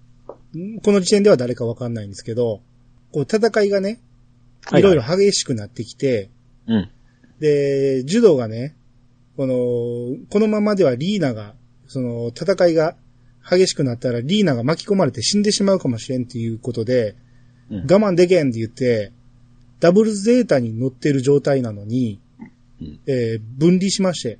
[0.82, 2.60] この時点では誰かわかんないんですけど、
[3.12, 4.00] こう戦いがね、
[4.64, 6.30] はいいろいろ激しくなってきて、
[6.66, 6.90] うん。
[7.40, 8.74] で、柔道がね、
[9.36, 9.54] この、
[10.30, 11.54] このままではリーナが、
[11.86, 12.96] その、戦いが
[13.48, 17.16] 激しくなったらリーナが巻き込まれて死んでしまうかもしれんっていうことで、
[17.70, 19.12] うん我慢でけんって言って、
[19.80, 22.20] ダブルゼータに乗ってる状態なのに、
[22.80, 24.38] うんえー分離しまして、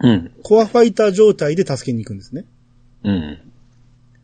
[0.00, 0.32] うん。
[0.42, 2.44] コアファイター状態で助けに行くんですね。
[3.04, 3.38] うん。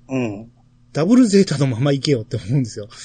[0.08, 0.50] うん。
[0.98, 2.88] ダブルゼータのまま行けよって思うんですよ。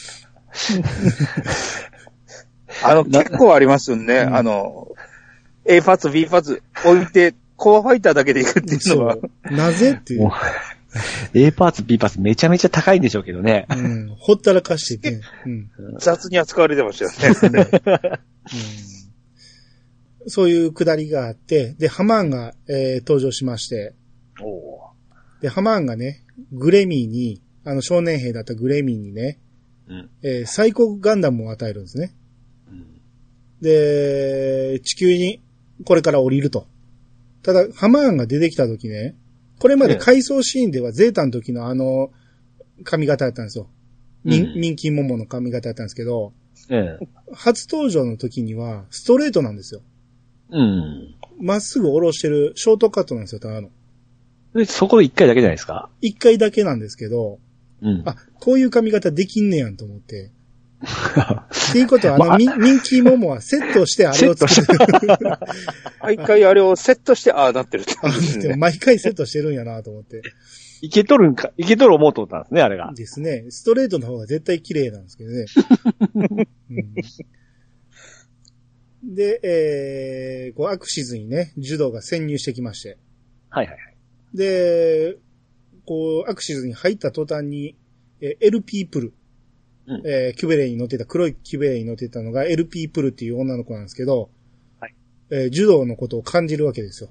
[2.83, 4.21] あの、結構ありますよね。
[4.21, 4.87] うんあの、
[5.63, 9.13] A パーツ、B パーツ置いて、コアファイターだけで行くっていうのが。
[9.13, 9.21] そ
[9.51, 9.55] う。
[9.55, 10.27] なぜっていう
[11.35, 13.67] A パーツ、B パーツめちゃめちゃ高いんでしょうけどね。
[13.69, 14.15] うん。
[14.17, 15.21] ほったらかしてね。
[15.45, 15.69] うん。
[15.99, 17.69] 雑に扱われてましたよね。
[20.23, 23.93] うん、そういうくだりがあって、で、ハマーンが、えー登場しまして、
[24.41, 24.73] お
[25.43, 29.39] で、ハマーンがね、グレミーに、あの少年兵だったグレミーにね、
[29.87, 30.09] うん。
[30.21, 32.13] えー最高ガンダムを与えるんですね。
[32.69, 32.85] うん。
[33.61, 35.41] で、地球に
[35.85, 36.67] これから降りると。
[37.41, 39.15] ただ、ハマーンが出てきた時ね、
[39.59, 42.11] これまで回想シーンではゼータの時のあの
[42.83, 43.67] 髪型だったんですよ。
[44.23, 46.33] ミンうんミンキーモモの髪型だったんですけど、
[46.69, 47.07] ええ。
[47.33, 49.81] 初登場の時にはストレートなんですよ。
[50.49, 51.15] うん。
[51.39, 53.69] まっすぐ下ろしてるショートカットなんですよ、ただの。
[54.53, 55.89] で、そこで一回だけじゃないですか？
[55.99, 57.39] 一回だけなんですけど、
[57.83, 58.03] うん。
[58.05, 60.31] あ、こういう髪型できんねやんと思って。
[60.83, 64.67] っていうことは、あの、まあミンキーモモはセットしてあれを作る。
[66.01, 68.55] 毎回あれをセットして、ああ、なってるってね。
[68.55, 70.21] 毎回セットしてるんやなと思って。
[70.81, 72.91] いけとるんか、いけとる思うと思ったんですね、あれが。
[72.93, 73.45] ですね。
[73.49, 75.45] ストレートの方が絶対綺麗なんですけどね。
[76.69, 76.97] うん
[79.05, 82.97] で、えー、こう、アクシズにね、柔道が潜入してきまして。
[83.49, 83.95] はいはいはい。
[84.33, 85.17] で、
[85.85, 87.75] こう、アクシズに入った途端に、
[88.21, 89.13] えー LP プル。
[89.85, 94.29] うんえーキュベレーに乗ってた、黒いキュベレーに乗ってたのが LP プルっていう女の子なんですけど、
[94.79, 94.95] はい
[95.29, 97.09] えー柔道のことを感じるわけですよ。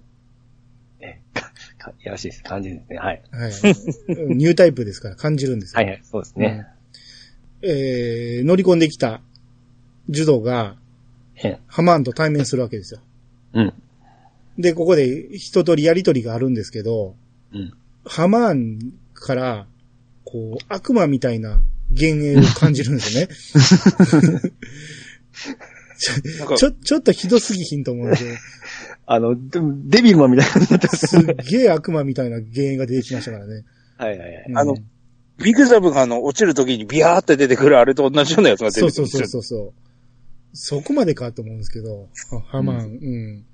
[1.01, 1.41] ええ
[1.79, 2.43] かいやらしいです。
[2.43, 2.97] 感じですね。
[2.99, 3.23] はい。
[3.31, 3.53] はい。
[4.35, 5.83] ニュータイプですから感じるんですよ。
[5.83, 6.01] はいはい。
[6.03, 6.67] そうですね。
[7.63, 9.21] えー乗り込んできた
[10.09, 10.77] 柔道が、
[11.37, 13.01] ええハマーンと対面するわけですよ。
[13.55, 13.73] うん。
[14.59, 17.17] で、ここで一通りやりとりがあるんですけど、
[17.53, 17.73] うん。
[18.05, 18.79] ハマーン
[19.15, 19.67] から、
[20.25, 23.29] こう、悪魔みたいな幻影を感じるんですよね。
[26.57, 28.17] ちょ、ちょっとひどすぎひんと思うんで。
[29.07, 33.65] あの、でもデビルマンみたいになってますすっげえ悪魔みたいな幻影が出てきましたからね。
[33.99, 34.45] はいはいはい。
[34.49, 34.77] うんあの
[35.39, 38.93] ビッグザブがあの、落ちるときにビヤーって出てくるあれと同じようなやつが出てくる。
[38.93, 39.73] そうそうそうそう
[40.55, 43.45] そこまでかと思うんですけど、はハマーン、うん。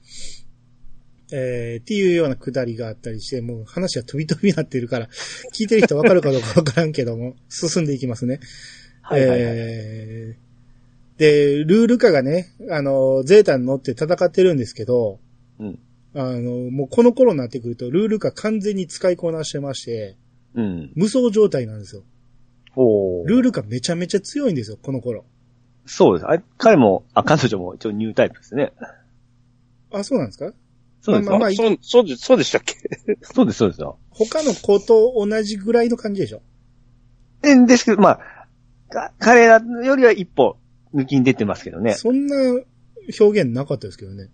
[1.31, 5.09] えー、っていうようなくだりがあったりして、もう話は飛び飛びになってるから、
[5.55, 8.41] 聞いてる人わかるかどうかわからんけども、進んでいきますね。
[9.03, 9.41] はいはいはい。
[9.43, 15.21] えー、で、ルール化がね、あの、ゼータに乗って戦ってるんですけど、
[15.59, 15.79] うん。
[16.15, 20.17] あの、もうこの頃になってくると、ルール化完全に使いこなしてまして、
[20.55, 20.93] うん。
[20.95, 22.03] 無双状態なんですよ。
[22.77, 25.25] おールール化めちゃめちゃ強いんですよ、この頃。
[25.85, 26.27] そうです。
[26.27, 28.73] あれ彼も、あ、彼女も一応ニュータイプですね。
[29.91, 30.53] あ、そうなんですか？
[31.13, 31.31] そうですよ。
[31.31, 32.75] まあまあそう、そうで、そうでしたっけ？
[33.23, 33.99] そうです、そうですよ。
[34.11, 36.43] 他の子と同じぐらいの感じでしょ？
[37.43, 38.47] えですけど、まあ、
[38.91, 40.57] か彼らよりは一歩
[40.95, 41.95] 抜きに出てますけどね。
[41.95, 42.37] そんな
[43.21, 44.29] 表現なかったですけどね。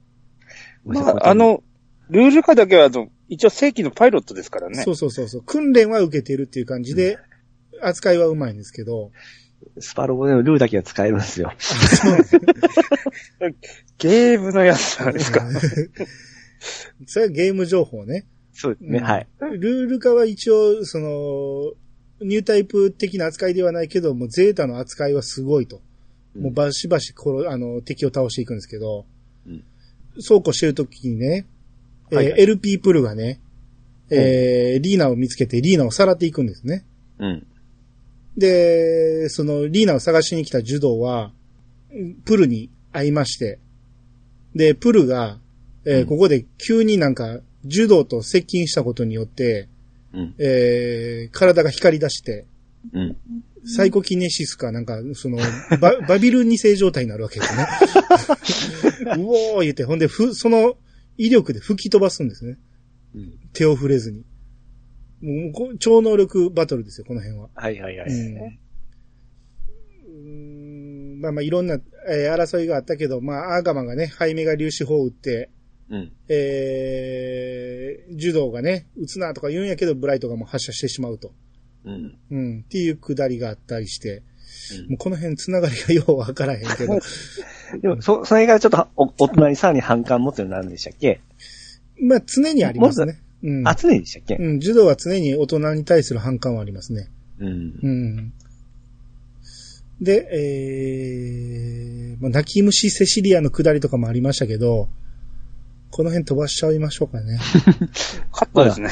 [0.84, 1.62] まあ、あ、の、
[2.10, 4.82] ルール化だけは、あの、一応正規のパイロットですからね。
[4.84, 5.42] そうそうそうそう。
[5.42, 7.18] 訓練は受けてるっていう感じで、
[7.82, 9.10] 扱いはうまいんですけど。
[9.78, 11.52] スパロボでのルーだけは使えるんですよ。
[13.98, 15.46] ゲームのやつなんですか？
[17.06, 18.26] それはゲーム情報ね。
[18.52, 19.26] そうですね、うんはい。
[19.58, 21.72] ルール化は一応、その、
[22.20, 25.80] ニュータイプ的な扱いではないけど、もうゼータの扱いはすごいと。
[26.36, 29.06] もうバシバシ殺あの、敵を倒していくんですけど、
[29.46, 29.64] うん
[30.20, 31.44] そうこうしてるときにね、
[32.12, 33.40] えーはいはい LP プルがね、
[34.10, 36.84] えーリーナを見つけてリーナをさらっていくんですね。
[37.18, 37.46] うん。
[38.36, 41.32] で、そのリーナを探しに来たジュドーは、
[42.24, 43.58] プルに会いまして、
[44.54, 45.38] で、プルが、
[45.86, 49.68] えーうんここで急になんか、ジュドーと接近したことによって、
[50.12, 50.34] うん。
[50.38, 52.46] えー体が光り出して、
[52.92, 53.16] うん。
[53.66, 55.38] サイコキネシスかなんか、その、
[55.80, 57.66] ババビル2世状態になるわけですね。
[59.16, 60.76] うおー言って、ほんで、ふ、その
[61.16, 62.58] 威力で吹き飛ばすんですね。
[63.14, 64.24] うん手を触れずに。
[65.22, 67.48] もうこ、超能力バトルですよ、この辺は。
[67.54, 68.10] はいはいはい。
[68.10, 71.80] うんうーんまあまあ、いろんな、
[72.10, 75.50] えー争いがあったけど、まあ、アーガマがね、ハイメが粒子砲を撃って、
[75.90, 76.12] うん。
[76.28, 81.32] えー、柔道がね、撃つなとか言うんやけど、ブライトがもう発射してしまうと。
[81.84, 82.18] うん。
[82.30, 86.98] うん、っていうくだりがあったりして、うんもうこの辺繋がりがようわからへんけど、
[87.82, 91.20] でも、そ、それがちょっとお、大人にさらに反感持ってるのなんでしたっけ？
[92.00, 93.20] まあ常にありますね。
[93.42, 93.68] うん。
[93.68, 94.36] あ、常にでしたっけ？
[94.36, 97.08] うん、柔道は常に大人に対する反感はありますね。
[97.40, 97.88] うんう。
[97.88, 98.32] ん。
[100.00, 104.88] で、えー、まあ、泣き虫セシリアのくだりとかもありましたけど、
[105.94, 107.38] この辺飛ばしちゃいましょうかね。
[108.34, 108.90] カットですね。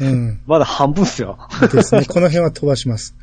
[0.00, 0.40] うん。
[0.46, 1.36] まだ半分っすよ。
[1.72, 2.04] ですね。
[2.04, 3.16] この辺は飛ばします。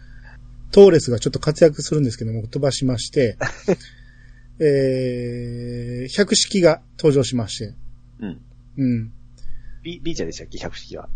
[0.71, 3.37] トーレスがちょっと活躍するんですけども、飛ばしまして、
[4.59, 7.73] えー、百式が登場しまして、
[8.19, 8.41] うん。
[8.77, 9.13] うん。
[9.81, 10.57] ビ、ビーチャーでしたっけ？
[10.57, 11.07] 百式は。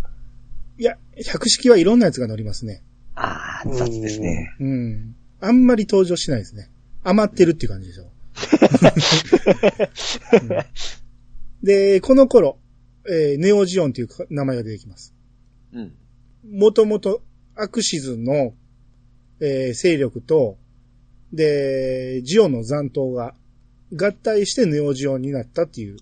[0.77, 2.81] いや、百式はいろんなやつが乗りますね。
[3.15, 4.55] ああ、雑ですね。
[4.61, 5.15] うん。
[5.41, 6.69] あんまり登場しないですね。
[7.03, 8.03] 余ってるっていう感じでしょ。
[8.03, 8.09] うん
[11.65, 12.59] で、この頃、
[13.09, 15.15] えーネオジオンというか名前が出てきます。
[15.73, 15.93] うん。
[16.47, 17.23] もともと
[17.55, 18.53] アクシズの、
[19.41, 20.57] えー勢力と、
[21.33, 23.33] で、ジオンの残党が
[23.91, 25.97] 合体してネオジオンになったっていう、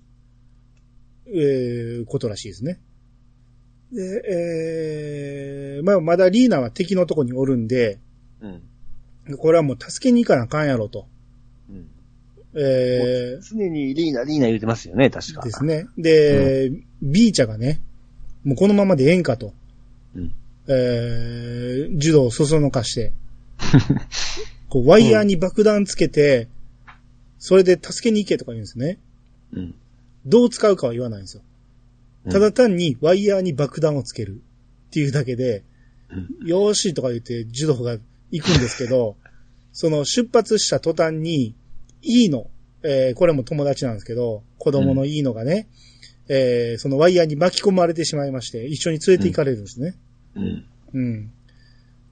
[1.28, 2.82] えーことらしいですね。
[3.94, 8.00] で、えーまあ、まだリーナは敵のとこにおるんで、
[8.42, 8.48] う
[9.34, 9.38] ん。
[9.38, 11.08] これはもう助けに行かなあかんやろと。
[12.54, 12.64] うん。
[12.64, 15.42] え常にリーナ、リーナ言ってますよね、確か。
[15.42, 15.66] ー、です。
[15.66, 15.88] ね。
[15.98, 17.82] で、ビーチャがね、
[18.44, 19.54] もうこのままでええんかと。
[20.16, 20.34] うん。
[20.68, 23.12] えー、柔道をそそのかして、
[24.70, 26.48] こう、ワイヤーに爆弾つけて、
[27.40, 28.98] それで助けに行けとか言うんですね。
[29.54, 29.76] うん。
[30.26, 31.42] どう使うかは言わないんですよ。
[31.46, 31.54] うん
[32.32, 34.42] ただ単にワイヤーに爆弾をつける
[34.88, 35.62] っていうだけで、
[36.46, 37.98] よーしとか言って柔道が
[38.32, 39.18] 行くんですけど、
[39.74, 41.54] その出発した途端に、
[42.04, 42.48] いいの、
[42.84, 45.68] えーこれも友達なんですけど、子供のいいのがね、
[46.28, 49.96] えーそのワイヤーに巻き込まれてしまいまして、一緒に連れて行かれるんですね。
[50.36, 50.66] うん。
[50.94, 51.32] うん。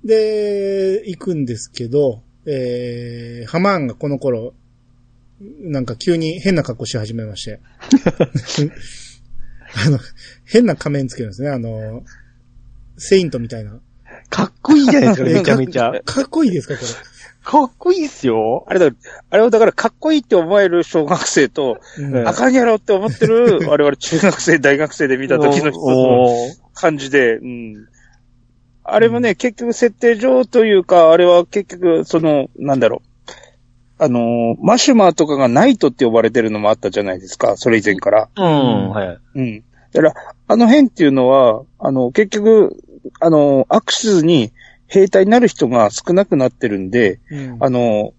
[0.03, 4.53] で、行くんですけど、えー、ハマーンがこの頃、
[5.59, 7.59] なんか急に変な格好し始めまして。
[9.85, 9.99] あの、
[10.45, 11.49] 変な仮面つけるんですね。
[11.49, 12.03] あの、
[12.97, 13.79] セイントみたいな。
[14.29, 16.01] かっこいいじゃないですか、めちゃめちゃ。
[16.03, 16.87] かっこいいですか、これ。
[17.43, 18.65] かっこいいっすよ。
[18.67, 18.95] あれだ、
[19.31, 27.87] あれをだからかっこいいって思える小学生と、うんうんあかんやろって思ってる我々中学生、大学生で見た時の一つの感じで、うん。
[28.83, 33.11] あれもね、結局設定上というか、あれは結局、その、なんだろう。
[34.03, 38.29] あのー、マシュマーとかがナイトって呼ばれてるのもあったじゃないですか、それ以前から。
[38.35, 39.19] うん、はい。
[39.35, 39.63] うん。
[39.93, 40.13] だから、
[40.47, 42.77] あの辺っていうのは、あの、結局、
[43.19, 44.51] あの、アクシズに
[44.91, 48.13] 兵隊になる人が少なくなってるんで、うんあの、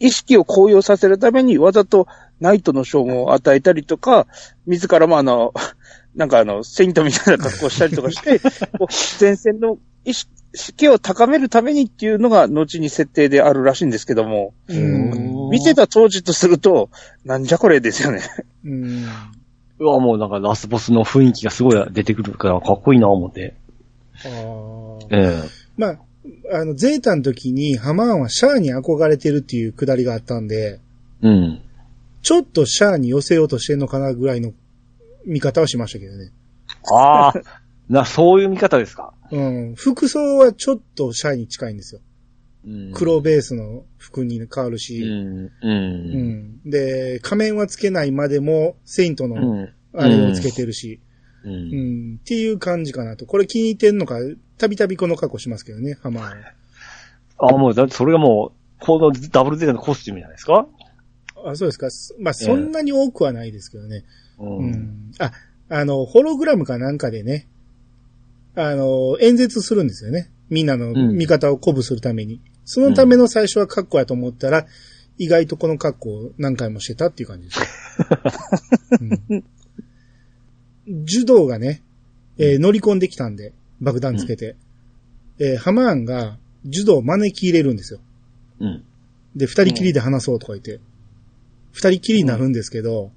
[0.00, 2.08] 意識を高揚させるためにわざと
[2.40, 4.26] ナイトの称号を与えたりとか、
[4.66, 5.52] 自らもあの、
[6.16, 8.40] なんかあの、セイントみたいな格好をしたりとかして、
[9.20, 9.76] 前線の
[10.06, 16.88] 意識を高めるためにっていうのが後に設定であるらしいんですけども、うん見てた当時とすると、
[17.26, 18.22] なんじゃこれですよね。
[18.64, 19.04] うん。
[19.78, 23.54] うわ、もうなんかラスボスの雰囲気がすごい出てくるからかっこいいな思って。
[24.24, 25.42] あーえ
[25.76, 25.98] まあ、
[26.52, 30.80] あの、ゼータの時にハマーンはシャアに憧れてるっていうくだりがあったんで、
[31.22, 31.60] えうん。
[32.22, 34.52] ちょっとシャアに寄せようとしてんのかなぐらいの
[35.24, 36.32] 見方はしましたけどね。
[36.92, 37.34] ああ、
[37.88, 39.12] な、そういう見方ですか？
[39.30, 39.74] うん。
[39.76, 42.00] 服装はちょっとシャイに近いんですよ。
[42.00, 42.06] うん
[42.92, 44.98] 黒ベースの服に変わるうし。
[44.98, 45.44] ん。
[45.44, 45.52] う。
[45.62, 45.70] うん
[46.66, 46.70] ん。
[46.70, 49.68] で、仮面はつけないまでも、セイントうのん。
[49.94, 50.98] あれをつけてるし。
[51.46, 51.50] う。
[51.50, 52.16] うんん。
[52.16, 53.26] っていう感じかなと。
[53.26, 54.16] これ気に入ってんのか、
[54.58, 56.52] たびたびこの格好しますけどね、ハマーは。
[57.38, 60.66] あ、もう、だってそれがもう、このダブルゼータのコスチュームじゃないですか？
[61.44, 61.88] あ、そうですか。
[62.20, 64.04] まあ、そんなに多くはないですけどね。
[64.38, 64.62] うう。
[64.66, 65.12] ん。
[65.18, 65.32] あ、
[65.68, 67.46] あの、ホログラムかなんかでね、
[68.54, 70.30] あの、演説するんですよね。
[70.48, 72.40] みんなのうん味方を鼓舞するために。
[72.64, 74.66] そのための最初は格好やと思ったら、
[75.18, 77.60] 意外とこの格好を何回もしてたっていう感じです。
[79.30, 79.44] うん
[80.86, 81.82] 柔道がね、
[82.38, 84.56] えー乗り込んできたんで、爆弾つけて。
[85.38, 88.00] えーハマーンが柔道を招き入れるんですよ。
[88.60, 88.84] うん。
[89.34, 90.80] で、二人きりで話そうとか言って、
[91.72, 93.10] 二人きりになるんですけど、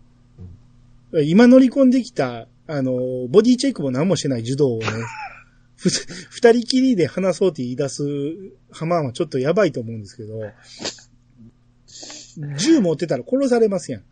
[1.25, 4.85] 今乗り込んできた、あの、ボディチェックも何もしてない柔道をね、
[5.77, 8.03] ふ二人きりで話そうって言い出す
[8.69, 10.41] ハマーンはちょっとやばいと思うんですけど、
[12.57, 14.03] 銃持ってたら殺されますやん。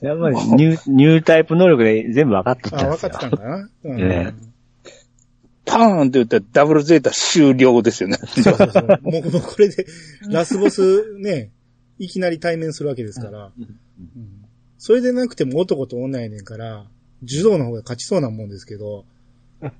[0.00, 3.10] やっぱりニュー、ニュータイプ能力で全部分かっとったあ、んですよ。
[3.10, 4.34] 分かってたんかな、うんえ
[5.64, 8.16] パーンって言ったらダブルゼータ終了ですよね。
[8.16, 8.86] そうそうそう。
[9.02, 9.86] もう、もうこれで、
[10.28, 11.52] ラスボスね、
[11.98, 13.52] いきなり対面するわけですから。
[13.56, 14.38] うんうん
[14.84, 16.88] それでなくても男と女やねんから、
[17.22, 19.04] 柔道の方が勝ちそうなもんですけど。
[19.60, 19.70] うん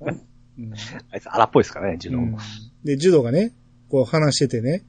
[1.11, 2.37] あいつ荒っぽいですからね、自うん動。
[2.85, 3.53] で、柔道がね、
[3.89, 4.85] こう話しててね、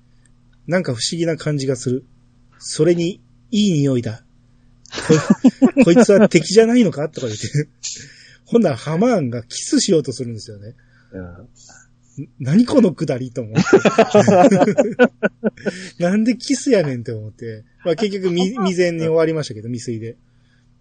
[0.68, 2.04] なんか不思議な感じがする。
[2.58, 4.23] それに、いい匂いだ。
[5.74, 7.46] こ こいつは敵じゃないのかとか言って。
[8.46, 10.74] ほんならハマーンがキスしようとするんですよね。
[11.12, 11.48] うん
[12.38, 13.62] 何このくだりと思って。
[15.98, 17.64] なんでキスやねんって思って。
[17.84, 20.16] まあ結局未未然に終わりましたけど、未遂で。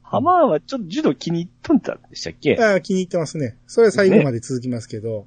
[0.03, 2.55] ハマーンはちょっと柔道気に入っとんたんでしたっけ？
[2.59, 3.57] ああ、気に入ってますね。
[3.65, 5.25] それは最後まで続きますけど。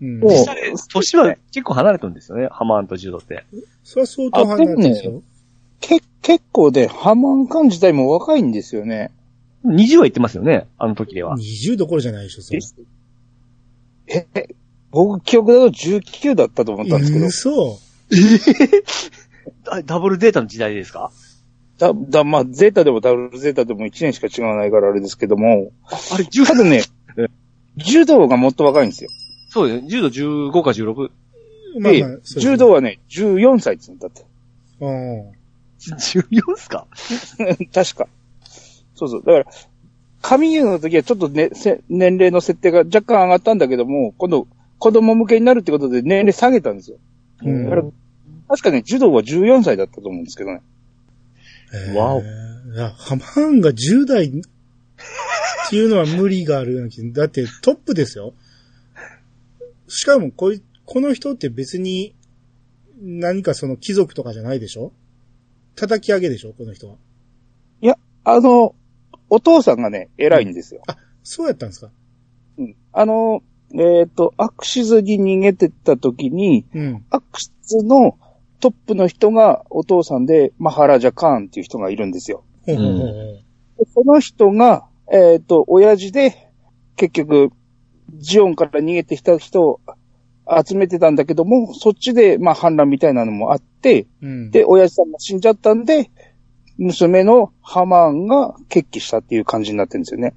[0.00, 0.20] うん。
[0.20, 0.56] もう実際
[0.92, 3.44] 年は結構離れてるんですよね、ハマーンと柔道って。
[3.82, 5.22] それは相当離れてるんですよ。
[5.82, 9.10] け、結構で、ハマンカン自体も若いんですよね。
[9.66, 11.36] 20は言ってますよね、あの時では。
[11.36, 12.60] 20どころじゃないでしょ、それ。
[14.08, 14.48] え、え
[14.90, 17.78] 僕記憶だと19だったと思ったんですけど、嘘
[19.70, 21.10] あ ダブルデータの時代ですか？
[21.78, 25.72] だ、だ、まあ、ゼータでもダブルゼータでも1年しか違わないからあれですけども、
[26.12, 26.82] あれ、柔ただね、
[27.76, 29.10] 柔道がもっと若いんですよ。
[29.50, 31.08] そうですね、柔道15か16。
[31.74, 34.24] でまあまあ、ね柔道はね、14歳って言うんだって。
[34.80, 35.32] うん。
[35.90, 36.86] 14っすか？
[37.74, 38.08] 確か。
[38.94, 39.22] そうそう。
[39.24, 39.46] だから、
[40.20, 44.46] 神優の時はちょっとね、せ年齢の設定が若干上がったんだけども、今度、
[44.78, 46.98] 子供向けになるってことで年齢下げたんですよ。
[47.42, 47.82] うんだから
[48.48, 50.60] 確かね、柔道は14歳だったと思うんですけどね。
[51.74, 52.24] えーわおい
[52.76, 54.30] や、ハマーンが10代っ
[55.70, 58.34] ていうのは無理があるような気がだってトップですよ。
[59.88, 62.14] しかもこい、この人って別に
[63.00, 64.92] 何かその貴族とかじゃないでしょ？
[65.76, 66.96] 叩き上げでしょこの人は。
[68.24, 68.74] あの、
[69.28, 70.82] お父さんがね、偉いんですよ。
[71.22, 71.90] そうやったんですか
[72.58, 72.76] うん。
[72.92, 73.42] あの、
[73.74, 77.04] えっ、と、アクシズに逃げてった時に、うん。
[77.10, 78.18] アクシズの
[78.60, 82.44] トップの人がお父さんで、マハラジャカーンっていう人がいるんですよ。
[82.64, 83.08] ほうほうほうほう
[83.78, 86.52] でその人が、えっ、と、親父で、
[86.96, 87.50] 結局、
[88.14, 89.80] ジオンから逃げてきた人を
[90.64, 94.50] 集めてたんだけども、そっちで、まあ、反乱みたいなのもあって、うん。
[94.50, 96.10] で、親父さんが死んじゃったんで、
[96.78, 100.34] 娘のハマーンが決起したっていう感じになってるんですよね。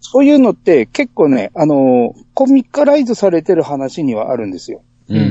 [0.00, 4.82] そういうのって結構ね、あのーコミカライズされてる話にはあるんですよ。
[5.08, 5.26] うんうんう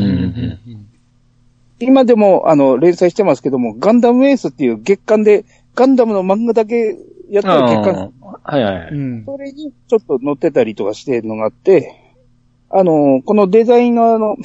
[0.72, 0.88] ん。
[1.80, 6.98] 今でも、あの、連載してますけども、ガンダムエースっていう月間で、ガンダムの漫画だけ
[7.30, 8.12] やったら月間、
[8.44, 8.90] はいはい。
[9.26, 11.97] それにちょっと載ってたりとかしてるのがあって、
[12.70, 14.38] あのーこのデザイナーの、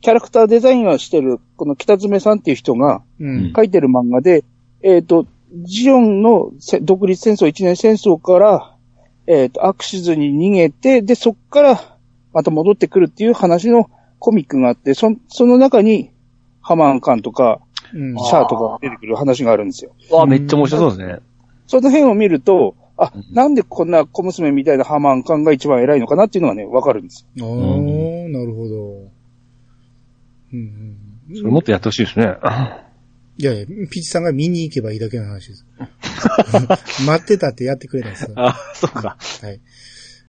[0.00, 3.52] キャラクターデザインをしてる、この北爪さんっていう人がうん。
[3.54, 4.44] 書いてる漫画で、
[4.82, 8.74] えっ、と、ジオンのせ独立戦争、一年戦争から、
[9.26, 11.98] えっ、と、アクシズに逃げて、で、そっから、
[12.32, 16.10] また戻ってくるっていう話のコミックがあって、そ、その中に、
[16.60, 17.60] ハマーンカンとか、
[17.94, 18.16] うん。
[18.18, 19.94] シャアとか出てくる話があるんですよ。
[20.10, 21.18] わあ、めっちゃ面白そうですね。
[21.66, 27.46] その辺を見ると、あうん、なんでこんな小娘みたいなハマーンカンが一番偉いのかなっていうのがね、わかるんですよ。
[27.46, 29.12] あー、なるほど。
[30.52, 30.58] うん
[31.28, 31.36] うん。
[31.36, 32.36] それもっとやってほしいですね。
[33.38, 35.66] いやいや、ピチさんが見に行けばいいだけの話です。
[37.06, 38.30] 待ってたってやってくれないです。
[38.36, 39.16] あ、そうか。
[39.40, 39.60] はい。